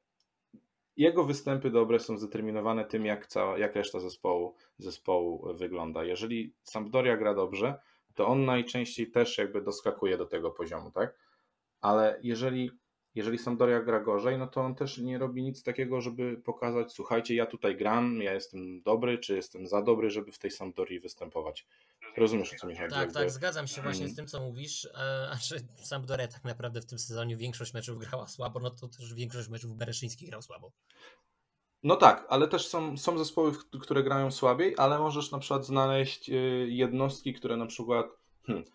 [0.97, 6.03] jego występy dobre są zdeterminowane tym, jak, cała, jak reszta zespołu, zespołu wygląda.
[6.03, 7.79] Jeżeli Sampdoria gra dobrze,
[8.13, 11.17] to on najczęściej też jakby doskakuje do tego poziomu, tak?
[11.81, 12.71] Ale jeżeli
[13.15, 17.35] jeżeli Sampdoria gra gorzej, no to on też nie robi nic takiego, żeby pokazać, słuchajcie,
[17.35, 21.67] ja tutaj gram, ja jestem dobry, czy jestem za dobry, żeby w tej Sampdorii występować.
[22.17, 22.93] Rozumiesz, o co mi chodzi?
[22.93, 24.13] Tak, tak, zgadzam się właśnie mm.
[24.13, 27.99] z tym, co mówisz, e, a że Sampdoria tak naprawdę w tym sezonie większość meczów
[27.99, 30.71] grała słabo, no to też większość meczów Bereszyński grał słabo.
[31.83, 33.51] No tak, ale też są, są zespoły,
[33.81, 36.33] które grają słabiej, ale możesz na przykład znaleźć e,
[36.67, 38.07] jednostki, które na przykład
[38.47, 38.65] hmm,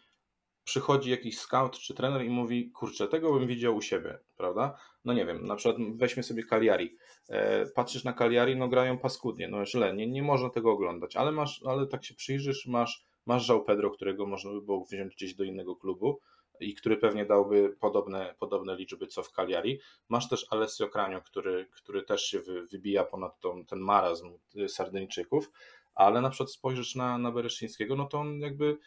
[0.65, 4.79] przychodzi jakiś scout czy trener i mówi, kurczę, tego bym widział u siebie, prawda?
[5.05, 6.97] No nie wiem, na przykład weźmy sobie Cagliari.
[7.29, 11.33] E, patrzysz na Cagliari, no grają paskudnie, no źle, nie, nie można tego oglądać, ale
[11.33, 15.35] masz, ale tak się przyjrzysz, masz, masz Żał Pedro, którego można by było wziąć gdzieś
[15.35, 16.21] do innego klubu
[16.61, 19.81] i który pewnie dałby podobne, podobne liczby co w Cagliari.
[20.09, 24.31] Masz też Alessio Kranio, który, który też się wy, wybija ponad tą, ten marazm
[24.69, 25.51] Sardyńczyków,
[25.95, 28.79] ale na przykład spojrzysz na, na Bereszyńskiego, no to on jakby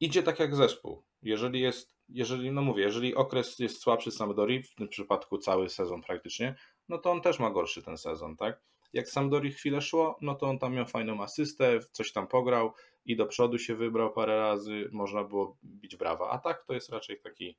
[0.00, 1.02] idzie tak jak zespół.
[1.22, 6.02] Jeżeli jest, jeżeli, no mówię, jeżeli okres jest słabszy Sampdori, w tym przypadku cały sezon
[6.02, 6.54] praktycznie,
[6.88, 8.60] no to on też ma gorszy ten sezon, tak?
[8.92, 12.72] Jak Sampdori chwilę szło, no to on tam miał fajną asystę, coś tam pograł
[13.04, 16.30] i do przodu się wybrał parę razy, można było bić brawa.
[16.30, 17.58] A tak to jest raczej taki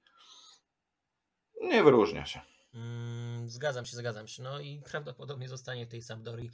[1.62, 2.42] nie wyróżnia się.
[2.74, 4.44] Mm, zgadzam się, zgadzam się.
[4.44, 6.52] No i prawdopodobnie zostanie w tej Sampdori.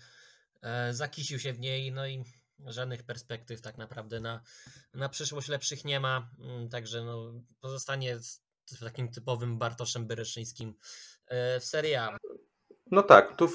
[0.62, 2.24] E, zakisił się w niej, no i
[2.66, 4.42] żadnych perspektyw tak naprawdę na,
[4.94, 8.42] na przyszłość lepszych nie ma, mm, także no, pozostanie z
[8.80, 10.74] takim typowym Bartoszem Bereszyńskim
[11.28, 12.18] e, w Serie A.
[12.92, 13.48] No tak, tu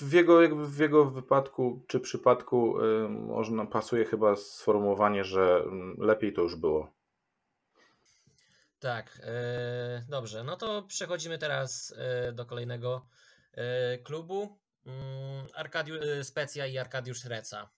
[0.00, 5.96] w jego, jakby w jego wypadku czy przypadku y, można pasuje chyba sformułowanie, że mm,
[5.98, 6.92] lepiej to już było.
[8.78, 10.44] Tak, y, dobrze.
[10.44, 11.94] No to przechodzimy teraz
[12.28, 13.06] y, do kolejnego
[14.04, 14.58] klubu.
[14.86, 17.70] Mm, Arkadiusz Specja i Arkadiusz Reca.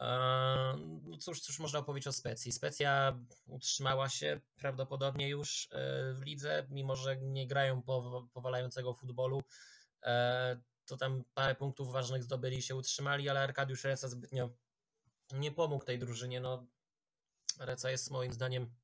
[0.00, 0.76] Eee,
[1.06, 2.52] no cóż, cóż można opowiedzieć o Specji?
[2.52, 7.82] Specja utrzymała się prawdopodobnie już e, w lidze, mimo że nie grają
[8.32, 9.42] powalającego futbolu.
[10.04, 14.50] E, to tam parę punktów ważnych zdobyli się utrzymali, ale Arkadiusz Reca zbytnio
[15.32, 16.40] nie pomógł tej drużynie.
[16.40, 16.66] No,
[17.58, 18.74] Reca jest moim zdaniem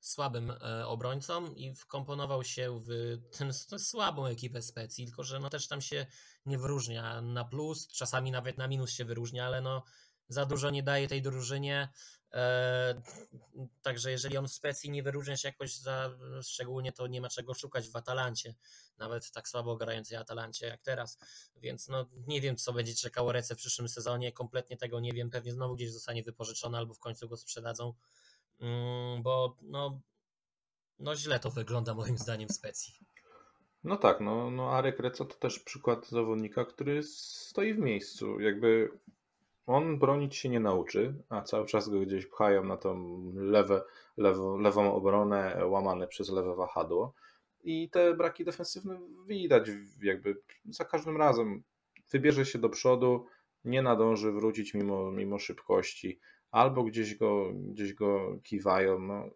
[0.00, 3.18] słabym e, obrońcą i wkomponował się w
[3.68, 6.06] tę słabą ekipę specji, tylko że no też tam się
[6.46, 9.84] nie wyróżnia na plus, czasami nawet na minus się wyróżnia, ale no
[10.28, 11.88] za dużo nie daje tej drużynie.
[12.34, 13.02] E,
[13.82, 16.10] także jeżeli on w specji nie wyróżnia się jakoś za
[16.42, 18.54] szczególnie, to nie ma czego szukać w Atalancie,
[18.98, 21.18] nawet tak słabo grającej Atalancie jak teraz.
[21.56, 24.32] Więc no nie wiem, co będzie czekało Rece w przyszłym sezonie.
[24.32, 25.30] Kompletnie tego nie wiem.
[25.30, 27.94] Pewnie znowu gdzieś zostanie wypożyczony albo w końcu go sprzedadzą.
[28.60, 30.00] Mm, bo no,
[30.98, 32.94] no źle to wygląda moim zdaniem w Specji.
[33.84, 38.40] No tak, no, no Arek Reco to też przykład zawodnika, który stoi w miejscu.
[38.40, 38.90] Jakby
[39.66, 43.82] on bronić się nie nauczy, a cały czas go gdzieś pchają na tą lewe,
[44.16, 47.14] lewo, lewą obronę łamane przez lewe wahadło.
[47.64, 49.70] I te braki defensywne widać
[50.02, 51.62] jakby za każdym razem.
[52.12, 53.26] Wybierze się do przodu,
[53.64, 58.98] nie nadąży wrócić mimo, mimo szybkości albo gdzieś go, gdzieś go kiwają.
[58.98, 59.30] No,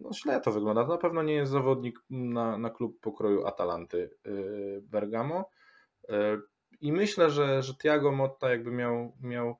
[0.00, 0.86] no źle to wygląda.
[0.86, 5.50] Na pewno nie jest zawodnik na, na klub pokroju Atalanty yy, Bergamo.
[6.08, 6.42] Yy,
[6.80, 9.56] I myślę, że, że Tiago Motta jakby miał, miał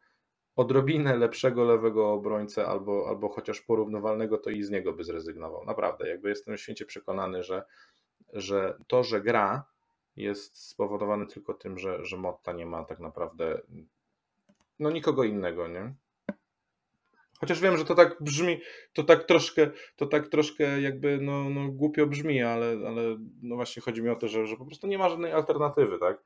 [0.56, 5.64] odrobinę lepszego lewego obrońcę albo, albo chociaż porównywalnego, to i z niego by zrezygnował.
[5.64, 7.64] Naprawdę, jakby jestem święcie przekonany, że,
[8.32, 9.64] że to, że gra
[10.16, 13.60] jest spowodowane tylko tym, że, że Motta nie ma tak naprawdę
[14.78, 15.94] no nikogo innego, nie?
[17.40, 18.60] Chociaż wiem, że to tak brzmi,
[18.92, 23.02] to tak troszkę, to tak troszkę jakby no, no głupio brzmi, ale, ale
[23.42, 26.22] no właśnie chodzi mi o to, że, że po prostu nie ma żadnej alternatywy, tak?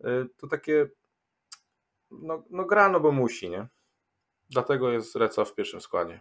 [0.00, 0.88] Y, to takie
[2.22, 3.68] no, no gra, no bo musi, nie?
[4.50, 6.20] Dlatego jest Reca w pierwszym składzie.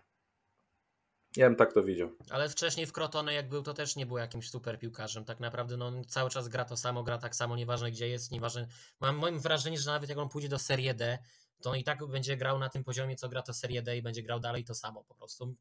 [1.36, 2.10] Ja bym tak to widział.
[2.30, 5.26] Ale wcześniej w Krotone jak był, to też nie był jakimś super piłkarzem.
[5.26, 8.68] Tak naprawdę no, cały czas gra to samo, gra tak samo, nieważne gdzie jest, nieważne.
[9.00, 11.20] Mam moim wrażenie, że nawet jak on pójdzie do Serie D,
[11.62, 14.02] to on i tak będzie grał na tym poziomie, co gra to Serie D i
[14.02, 15.56] będzie grał dalej to samo po prostu.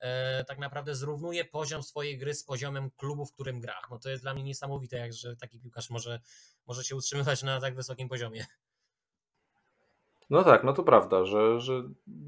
[0.00, 3.80] E, tak naprawdę zrównuje poziom swojej gry z poziomem klubu, w którym gra.
[3.90, 6.20] No to jest dla mnie niesamowite, jak, że taki piłkarz może,
[6.66, 8.46] może się utrzymywać na tak wysokim poziomie.
[10.30, 11.82] No tak, no to prawda, że, że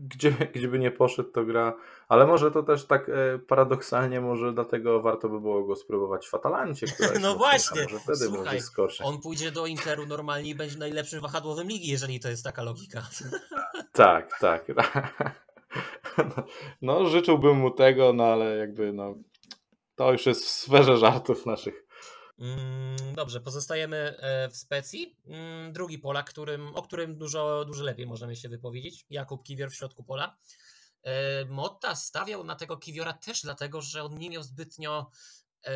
[0.09, 1.75] gdzie, gdzie by nie poszedł, to gra,
[2.09, 6.35] ale może to też tak e, paradoksalnie, może dlatego warto by było go spróbować w
[6.35, 6.87] Atalancie.
[7.21, 11.69] no właśnie, może wtedy Słuchaj, może on pójdzie do Interu normalnie i będzie najlepszym wahadłowym
[11.69, 13.03] ligi, jeżeli to jest taka logika.
[13.93, 14.67] tak, tak.
[16.83, 19.15] No, życzyłbym mu tego, no ale jakby no,
[19.95, 21.86] to już jest w sferze żartów naszych.
[22.39, 25.17] Mm, dobrze, pozostajemy e, w Specji.
[25.27, 29.07] Mm, drugi Polak, którym, o którym dużo, dużo lepiej możemy się wypowiedzieć.
[29.11, 30.37] Jakub Kiwior w środku pola.
[31.03, 35.11] E, Motta stawiał na tego Kiwiora też dlatego, że on nie miał zbytnio
[35.65, 35.73] e,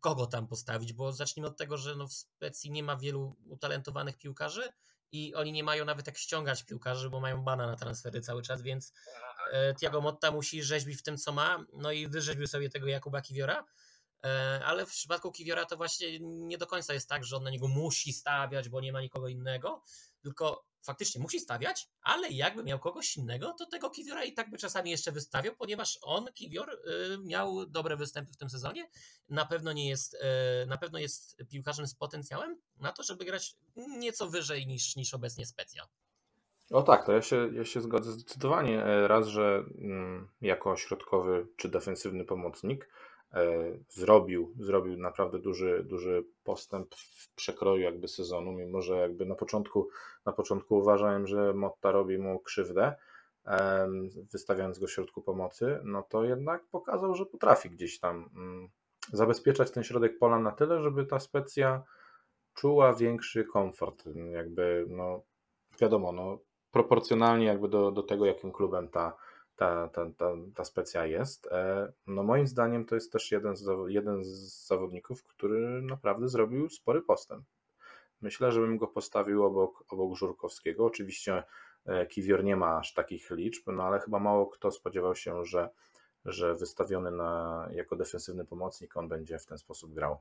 [0.00, 4.18] kogo tam postawić, bo zacznijmy od tego, że no w Specji nie ma wielu utalentowanych
[4.18, 4.72] piłkarzy
[5.12, 8.62] i oni nie mają nawet jak ściągać piłkarzy, bo mają bana na transfery cały czas,
[8.62, 8.92] więc
[9.80, 13.64] Tiago Motta musi rzeźbić w tym, co ma, no i wyrzeźbił sobie tego Jakuba Kiwiora,
[14.64, 17.68] ale w przypadku Kiwiora to właśnie nie do końca jest tak, że on na niego
[17.68, 19.82] musi stawiać, bo nie ma nikogo innego,
[20.22, 24.58] tylko faktycznie musi stawiać, ale jakby miał kogoś innego, to tego Kiwiora i tak by
[24.58, 28.88] czasami jeszcze wystawiał, ponieważ on, Kiwior, y, miał dobre występy w tym sezonie.
[29.28, 33.56] Na pewno nie jest, y, na pewno jest piłkarzem z potencjałem na to, żeby grać
[33.76, 35.88] nieco wyżej niż, niż obecnie Specja.
[36.70, 38.84] O tak, to ja się, ja się zgodzę zdecydowanie.
[38.84, 43.09] E, raz, że mm, jako środkowy czy defensywny pomocnik, E,
[43.88, 49.88] zrobił, zrobił naprawdę duży, duży postęp w przekroju jakby sezonu, mimo że jakby na początku,
[50.26, 52.94] na początku uważałem, że Motta robi mu krzywdę,
[54.32, 58.68] wystawiając go w środku pomocy, no to jednak pokazał, że potrafi gdzieś tam mm,
[59.12, 61.82] zabezpieczać ten środek pola na tyle, żeby ta specja
[62.54, 64.04] czuła większy komfort.
[64.32, 65.22] Jakby, no
[65.80, 66.38] wiadomo, no,
[66.70, 69.16] proporcjonalnie jakby do, do tego, jakim klubem ta,
[69.60, 71.46] ta, ta, ta, ta specja jest.
[71.46, 76.68] E, no moim zdaniem to jest też jeden z, jeden z zawodników, który naprawdę zrobił
[76.68, 77.44] spory postęp.
[78.20, 80.84] Myślę, że bym go postawił obok, obok Żurkowskiego.
[80.86, 81.42] Oczywiście
[81.86, 85.70] e, Kiwior nie ma aż takich liczb, no ale chyba mało kto spodziewał się, że,
[86.24, 90.18] że wystawiony na, jako defensywny pomocnik on będzie w ten sposób grał.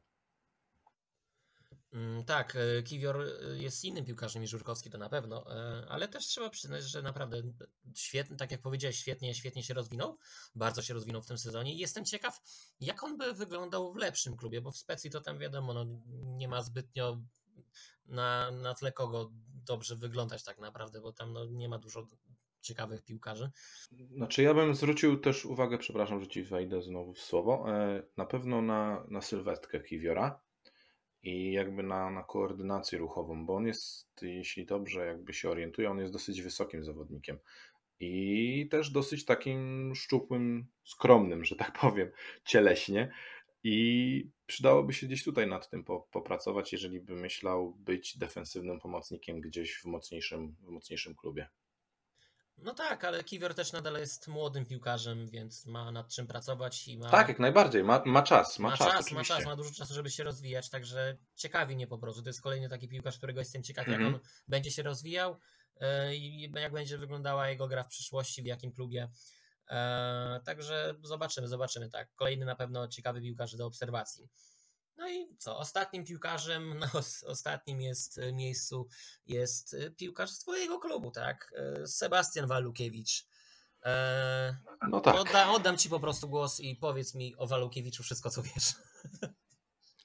[1.94, 6.08] Mm, tak, e, Kiwior e, jest innym piłkarzem niż Żurkowski, to na pewno, e, ale
[6.08, 7.42] też trzeba przyznać, że naprawdę
[7.96, 10.18] świetnie, tak jak powiedziałeś, świetnie, świetnie się rozwinął,
[10.56, 11.76] bardzo się rozwinął w tym sezonie.
[11.76, 12.42] Jestem ciekaw,
[12.80, 15.86] jak on by wyglądał w lepszym klubie, bo w Specji to tam wiadomo, no,
[16.38, 17.22] nie ma zbytnio
[18.06, 19.32] na, na tle kogo
[19.66, 22.08] dobrze wyglądać tak naprawdę, bo tam no, nie ma dużo
[22.62, 23.52] ciekawych piłkarzy.
[24.16, 27.66] Znaczy ja bym zwrócił też uwagę, przepraszam, że ci wejdę znowu w słowo,
[28.18, 30.49] na pewno na, na sylwetkę Kiwiora
[31.24, 36.00] i jakby na, na koordynację ruchową, bo on jest, jeśli dobrze jakby się orientuje, on
[36.00, 37.40] jest dosyć wysokim zawodnikiem
[38.00, 42.12] i też dosyć takim szczupłym, skromnym, że tak powiem,
[42.46, 43.12] cieleśnie.
[43.64, 49.78] I przydałoby się gdzieś tutaj nad tym popracować, jeżeli by myślał być defensywnym pomocnikiem gdzieś
[49.78, 51.50] w mocniejszym, w mocniejszym klubie.
[52.64, 56.98] No tak, ale Kiwior też nadal jest młodym piłkarzem, więc ma nad czym pracować i
[56.98, 57.10] ma.
[57.10, 58.60] Tak, jak najbardziej, ma, ma czas.
[58.60, 61.88] Ma, ma czas, czas ma czas, ma dużo czasu, żeby się rozwijać, także ciekawi mnie
[61.88, 62.22] po prostu.
[62.22, 64.16] To jest kolejny taki piłkarz, którego jestem ciekaw, jak mhm.
[64.16, 65.40] on będzie się rozwijał
[65.80, 69.10] e, i jak będzie wyglądała jego gra w przyszłości, w jakim klubie.
[69.70, 71.90] E, także zobaczymy, zobaczymy.
[71.90, 74.30] Tak, kolejny na pewno ciekawy piłkarz do obserwacji.
[75.00, 75.58] No i co?
[75.58, 76.92] Ostatnim piłkarzem na
[77.28, 78.88] ostatnim jest e, miejscu
[79.26, 81.54] jest e, piłkarz swojego klubu, tak?
[81.56, 83.26] E, Sebastian Walukiewicz.
[84.90, 85.16] No tak.
[85.16, 88.74] Odda, oddam ci po prostu głos i powiedz mi o Walukiewiczu wszystko, co wiesz.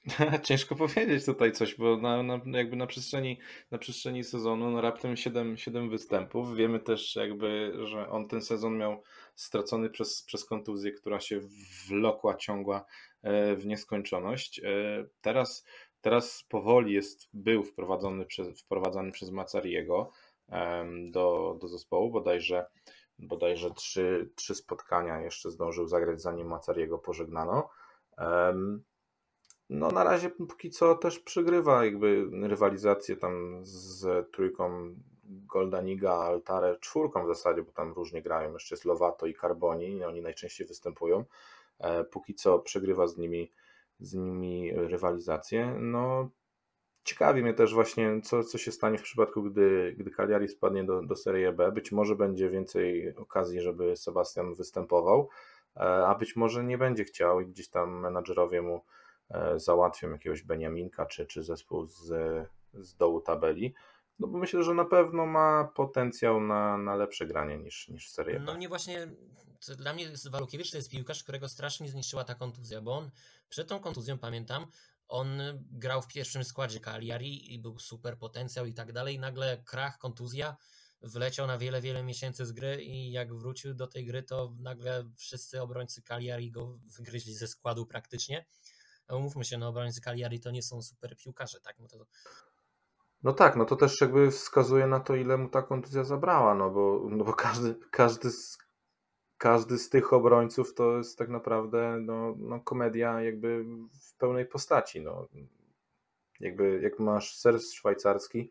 [0.43, 3.39] Ciężko powiedzieć tutaj coś, bo na, na, jakby na przestrzeni,
[3.71, 6.55] na przestrzeni sezonu no raptem 7, 7 występów.
[6.55, 9.03] Wiemy też jakby, że on ten sezon miał
[9.35, 11.39] stracony przez, przez kontuzję, która się
[11.87, 12.85] wlokła, ciągła
[13.23, 14.59] e, w nieskończoność.
[14.59, 15.65] E, teraz,
[16.01, 20.11] teraz powoli jest, był wprowadzony przez, wprowadzany przez Macariego
[21.11, 22.65] do, do zespołu, bodajże
[23.19, 27.69] bodajże trzy, trzy spotkania jeszcze zdążył zagrać zanim Macariego pożegnano.
[29.69, 37.23] No na razie póki co też przygrywa jakby rywalizację tam z trójką Goldaniga, Altare, czwórką
[37.25, 41.25] w zasadzie, bo tam różnie grają, jeszcze jest Lovato i Carboni, oni najczęściej występują.
[41.79, 43.51] E, póki co przegrywa z nimi,
[43.99, 45.77] z nimi rywalizację.
[45.79, 46.29] No
[47.03, 51.01] ciekawi mnie też właśnie, co, co się stanie w przypadku, gdy, gdy Cagliari spadnie do,
[51.01, 51.71] do Serie B.
[51.71, 55.29] Być może będzie więcej okazji, żeby Sebastian występował,
[55.75, 58.81] e, a być może nie będzie chciał i gdzieś tam menadżerowie mu
[59.55, 62.07] załatwią jakiegoś Beniaminka czy, czy zespół z,
[62.73, 63.73] z dołu tabeli.
[64.19, 68.39] No bo myślę, że na pewno ma potencjał na, na lepsze granie niż, niż Serie
[68.39, 69.07] No mnie właśnie,
[69.77, 73.11] dla mnie Walukiewicz to jest piłkarz, którego strasznie zniszczyła ta kontuzja, bo on
[73.49, 74.67] przed tą kontuzją, pamiętam,
[75.07, 79.19] on grał w pierwszym składzie Cagliari i był super potencjał i tak dalej.
[79.19, 80.55] Nagle krach, kontuzja,
[81.01, 85.09] wleciał na wiele, wiele miesięcy z gry i jak wrócił do tej gry, to nagle
[85.15, 88.45] wszyscy obrońcy Cagliari go wygryźli ze składu praktycznie
[89.09, 91.79] umówmy się, no obrońcy Cagliari to nie są super piłkarze, tak?
[91.79, 92.05] No, to...
[93.23, 96.69] no tak, no to też jakby wskazuje na to, ile mu ta kontuzja zabrała, no
[96.69, 98.57] bo, no bo każdy, każdy, z,
[99.37, 103.65] każdy z tych obrońców to jest tak naprawdę no, no komedia jakby
[104.01, 105.27] w pełnej postaci, no.
[106.39, 108.49] Jakby jak masz ser szwajcarski,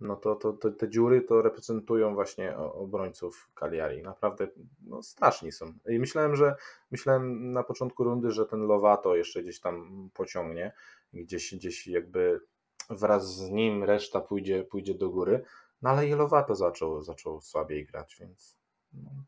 [0.00, 4.02] no to, to, to, te dziury to reprezentują właśnie obrońców Cagliari.
[4.02, 4.48] Naprawdę
[4.82, 5.72] no, straszni są.
[5.88, 6.54] I myślałem, że
[6.90, 10.72] myślałem na początku rundy, że ten Lovato jeszcze gdzieś tam pociągnie,
[11.12, 12.40] gdzieś, gdzieś jakby
[12.90, 15.44] wraz z nim reszta pójdzie, pójdzie do góry.
[15.82, 18.63] No ale i Lovato zaczął, zaczął słabiej grać, więc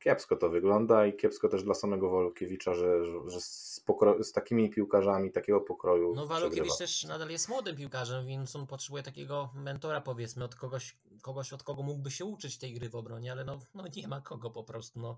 [0.00, 4.70] kiepsko to wygląda i kiepsko też dla samego Walukiewicza, że, że z, pokro- z takimi
[4.70, 6.14] piłkarzami takiego pokroju.
[6.14, 10.96] No Walukiewicz też nadal jest młodym piłkarzem, więc on potrzebuje takiego mentora, powiedzmy, od kogoś,
[11.22, 14.20] kogoś od kogo mógłby się uczyć tej gry w obronie, ale no, no nie ma
[14.20, 15.00] kogo po prostu.
[15.00, 15.16] No.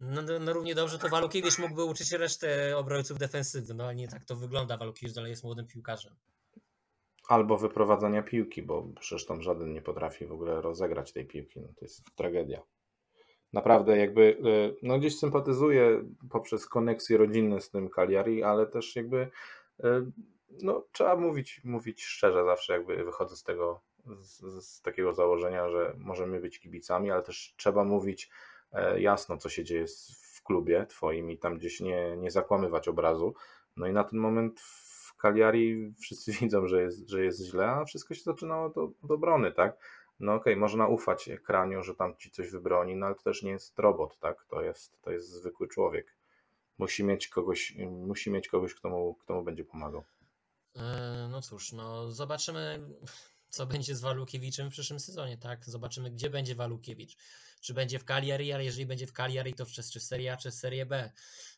[0.00, 4.08] No, no, no równie dobrze to Walukiewicz mógłby uczyć resztę obrońców defensywnych, no ale nie
[4.08, 4.76] tak to wygląda.
[4.76, 6.14] Walukiewicz dalej jest młodym piłkarzem.
[7.28, 11.60] Albo wyprowadzania piłki, bo przecież tam żaden nie potrafi w ogóle rozegrać tej piłki.
[11.60, 12.62] No to jest tragedia
[13.52, 19.30] naprawdę jakby y, no gdzieś sympatyzuję poprzez koneksje rodzinne z tym Cagliari, ale też jakby
[19.80, 19.84] y,
[20.62, 23.80] no trzeba mówić, mówić szczerze zawsze jakby wychodzę z tego
[24.20, 28.30] z, z takiego założenia, że możemy być kibicami, ale też trzeba mówić
[28.72, 29.86] e, jasno, co się dzieje
[30.34, 33.34] w klubie twoim i tam gdzieś nie, nie zakłamywać obrazu.
[33.76, 37.84] No i na ten moment w Cagliari wszyscy widzą, że jest, że jest źle, a
[37.84, 39.76] wszystko się zaczynało do, od obrony, tak?
[40.22, 43.42] No okej, okay, można ufać ekraniu, że tam ci coś wybroni, no ale to też
[43.42, 44.44] nie jest robot, tak?
[44.44, 46.14] To jest, to jest zwykły człowiek.
[46.78, 50.04] Musi mieć kogoś, musi mieć kogoś, kto mu, kto mu będzie pomagał.
[50.76, 52.80] E, no cóż, no zobaczymy,
[53.48, 55.64] co będzie z Walukiewiczem w przyszłym sezonie, tak?
[55.64, 57.16] Zobaczymy, gdzie będzie Walukiewicz.
[57.62, 60.50] Czy będzie w Cagliari, ale jeżeli będzie w Cagliari, to przez czy Serie A, czy
[60.50, 61.12] Serie B.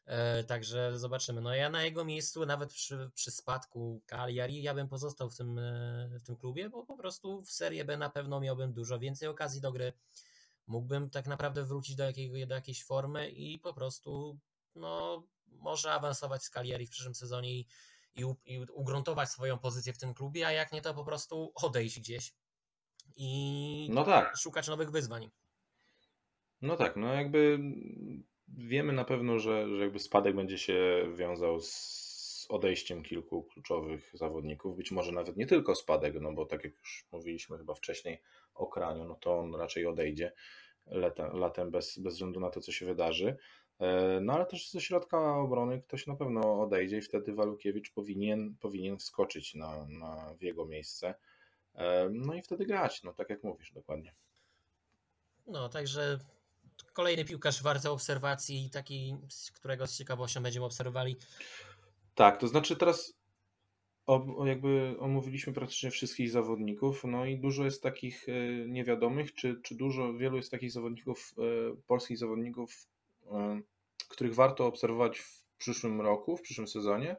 [0.06, 1.40] E, także zobaczymy.
[1.40, 5.58] No ja na jego miejscu, nawet przy, przy spadku Cagliari, ja bym pozostał w tym,
[5.58, 9.28] e, w tym klubie, bo po prostu w Serie B na pewno miałbym dużo więcej
[9.28, 9.92] okazji do gry.
[10.66, 14.38] Mógłbym tak naprawdę wrócić do, jakiego, do jakiejś formy i po prostu
[14.74, 17.66] no, może awansować z Cagliari w przyszłym sezonie i,
[18.14, 22.00] i, i ugruntować swoją pozycję w tym klubie, a jak nie, to po prostu odejść
[22.00, 22.34] gdzieś
[23.16, 25.30] i No tak, szukać nowych wyzwań.
[26.64, 27.58] No tak, no jakby
[28.48, 34.76] wiemy na pewno, że, że jakby spadek będzie się wiązał z odejściem kilku kluczowych zawodników,
[34.76, 38.22] być może nawet nie tylko spadek, no bo tak jak już mówiliśmy chyba wcześniej
[38.54, 40.32] o Kraniu, no to on raczej odejdzie
[40.86, 43.36] latem, latem bez, bez względu na to, co się wydarzy.
[43.78, 48.56] E, No ale też ze środka obrony ktoś na pewno odejdzie i wtedy Walukiewicz powinien,
[48.60, 51.14] powinien wskoczyć na, na, w jego miejsce.
[51.74, 54.14] E, No i wtedy grać, no tak jak mówisz, dokładnie.
[55.46, 56.18] No, także
[56.92, 59.16] kolejny piłkarz warty obserwacji, taki,
[59.54, 61.16] którego z ciekawością będziemy obserwowali.
[62.14, 63.14] Tak, to znaczy teraz
[64.44, 68.32] jakby omówiliśmy praktycznie wszystkich zawodników, no i dużo jest takich e,
[68.68, 71.42] niewiadomych, czy, czy dużo, wielu jest takich zawodników, e,
[71.86, 72.88] polskich zawodników,
[73.30, 73.60] e,
[74.08, 77.16] których warto obserwować w przyszłym roku, w przyszłym sezonie,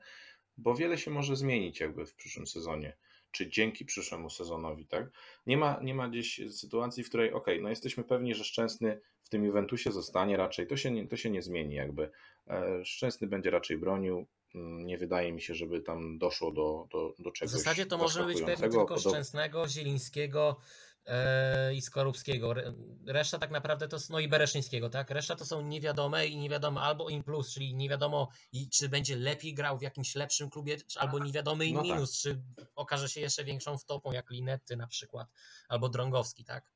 [0.58, 2.98] bo wiele się może zmienić jakby w przyszłym sezonie,
[3.36, 5.10] czy dzięki przyszłemu sezonowi, tak?
[5.46, 9.30] Nie ma, nie ma gdzieś sytuacji, w której, ok, no jesteśmy pewni, że Szczęsny w
[9.30, 12.12] tym Juventusie zostanie raczej, to się nie, to się nie zmieni jakby.
[12.48, 14.26] E, Szczęsny będzie raczej bronił,
[14.56, 17.98] Mm, nie wydaje mi się, żeby tam doszło do, do, do W czegoś zasadzie to
[17.98, 18.96] możemy być pewni zaskakującego.
[18.96, 20.60] tylko Szczęsnego, Zielińskiego
[21.74, 22.52] i Skorupskiego.
[22.52, 22.74] Re,
[23.06, 25.10] reszta tak naprawdę to, no i Bereszyńskiego, tak?
[25.10, 28.30] Reszta to są niewiadome i nie wiadomo albo in plus, czyli nie wiadomo
[28.72, 31.92] czy będzie lepiej grał w jakimś lepszym klubie, albo niewiadomy in No tak.
[31.92, 32.42] minus, czy
[32.76, 35.28] okaże się jeszcze większą wtopą jak Linetty na przykład,
[35.68, 36.72] albo Drągowski, tak?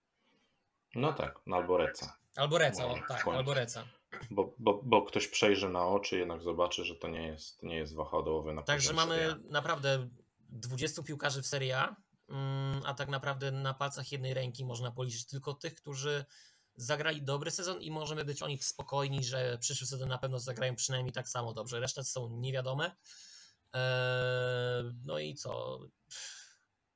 [0.95, 2.17] No tak, no albo Reca.
[2.35, 3.85] Albo Reca, No, o, tak, albo Reca.
[4.31, 7.95] Bo, bo, bo ktoś przejrzy na oczy, jednak zobaczy, że to nie jest, nie jest
[7.95, 10.09] wahadowy na Także mamy naprawdę
[10.49, 11.95] 20 piłkarzy w Serie A,
[12.85, 16.25] a tak naprawdę na palcach jednej ręki można policzyć tylko tych, którzy
[16.75, 20.75] zagrali dobry sezon i możemy być o nich spokojni, że przyszły sezon na pewno zagrają
[20.75, 21.79] przynajmniej tak samo dobrze.
[21.79, 22.95] Reszta są niewiadome.
[23.73, 25.79] Eee, No i co?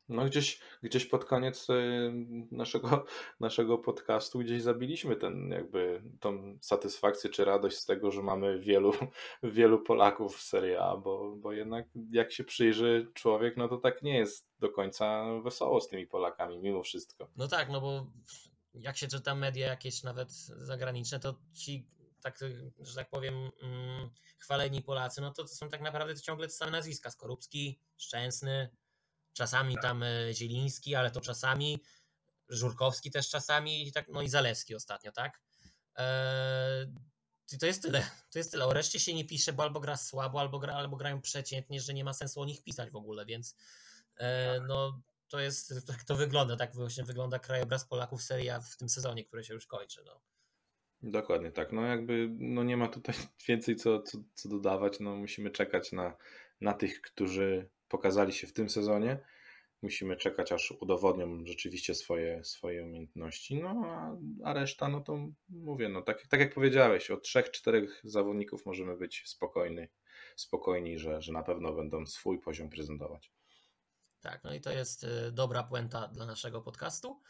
[0.10, 2.12] No gdzieś, gdzieś pod koniec y,
[2.51, 3.06] naszego,
[3.39, 8.93] naszego podcastu gdzieś zabiliśmy ten jakby tą satysfakcję czy radość z tego, że mamy wielu,
[9.43, 14.01] wielu Polaków w Serie A, bo, bo jednak jak się przyjrzy człowiek, no to tak
[14.01, 17.30] nie jest do końca wesoło z tymi Polakami mimo wszystko.
[17.36, 18.08] No tak, no bo
[18.74, 21.88] jak się czyta media jakieś nawet zagraniczne, to ci,
[22.22, 22.39] tak,
[22.80, 26.72] że tak powiem, mm, chwaleni Polacy, no to, to są tak naprawdę ciągle te same
[26.72, 27.12] nazwiska.
[27.12, 28.70] Skorupski, Szczęsny,
[29.34, 31.84] czasami tam e, Zieliński, ale to czasami,
[32.49, 35.41] Żurkowski też czasami, i tak, no i Zalewski ostatnio, tak?
[35.95, 36.88] Eee,
[37.59, 38.65] to jest tyle, to jest tyle.
[38.65, 41.93] O reszcie się nie pisze, bo albo gra słabo, albo, gra, albo grają przeciętnie, że
[41.93, 43.55] nie ma sensu o nich pisać w ogóle, więc
[44.17, 48.61] e, no to jest, tak to wygląda, tak właśnie wygląda krajobraz Polaków w Serie A
[48.61, 50.03] w tym sezonie, który się już kończy.
[50.05, 50.21] No.
[51.03, 51.71] Dokładnie tak.
[51.71, 53.15] No jakby no nie ma tutaj
[53.47, 54.99] więcej co, co, co dodawać.
[54.99, 56.17] No musimy czekać na,
[56.61, 59.20] na tych, którzy pokazali się w tym sezonie.
[59.82, 63.62] Musimy czekać, aż udowodnią rzeczywiście swoje, swoje umiejętności.
[63.62, 64.18] No a,
[64.50, 68.98] a reszta, no to mówię, no tak, tak jak powiedziałeś, o trzech, czterech zawodników możemy
[68.98, 69.88] być spokojni,
[70.36, 73.32] spokojni że, że na pewno będą swój poziom prezentować.
[74.22, 77.22] Tak, no i to jest e, dobra puenta dla naszego podcastu.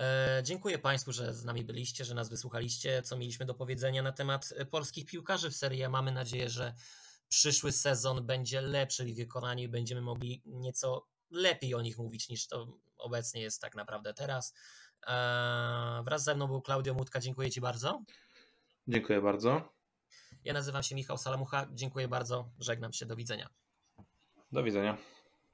[0.00, 4.12] E, Dziękuję Państwu, że z nami byliście, że nas wysłuchaliście, co mieliśmy do powiedzenia na
[4.12, 5.88] temat e, polskich piłkarzy w serii.
[5.88, 6.74] Mamy nadzieję, że
[7.28, 12.28] przyszły sezon będzie lepszy w ich wykonaniu i będziemy mogli nieco lepiej o nich mówić
[12.28, 14.54] niż to obecnie jest tak naprawdę teraz.
[15.06, 18.02] E, Wraz ze mną był Klaudio Mutka, dziękuję Ci bardzo.
[18.88, 19.72] Dziękuję bardzo.
[20.44, 23.48] Ja nazywam się Michał Salamucha, dziękuję bardzo, żegnam się, do widzenia.
[24.52, 24.98] Do widzenia.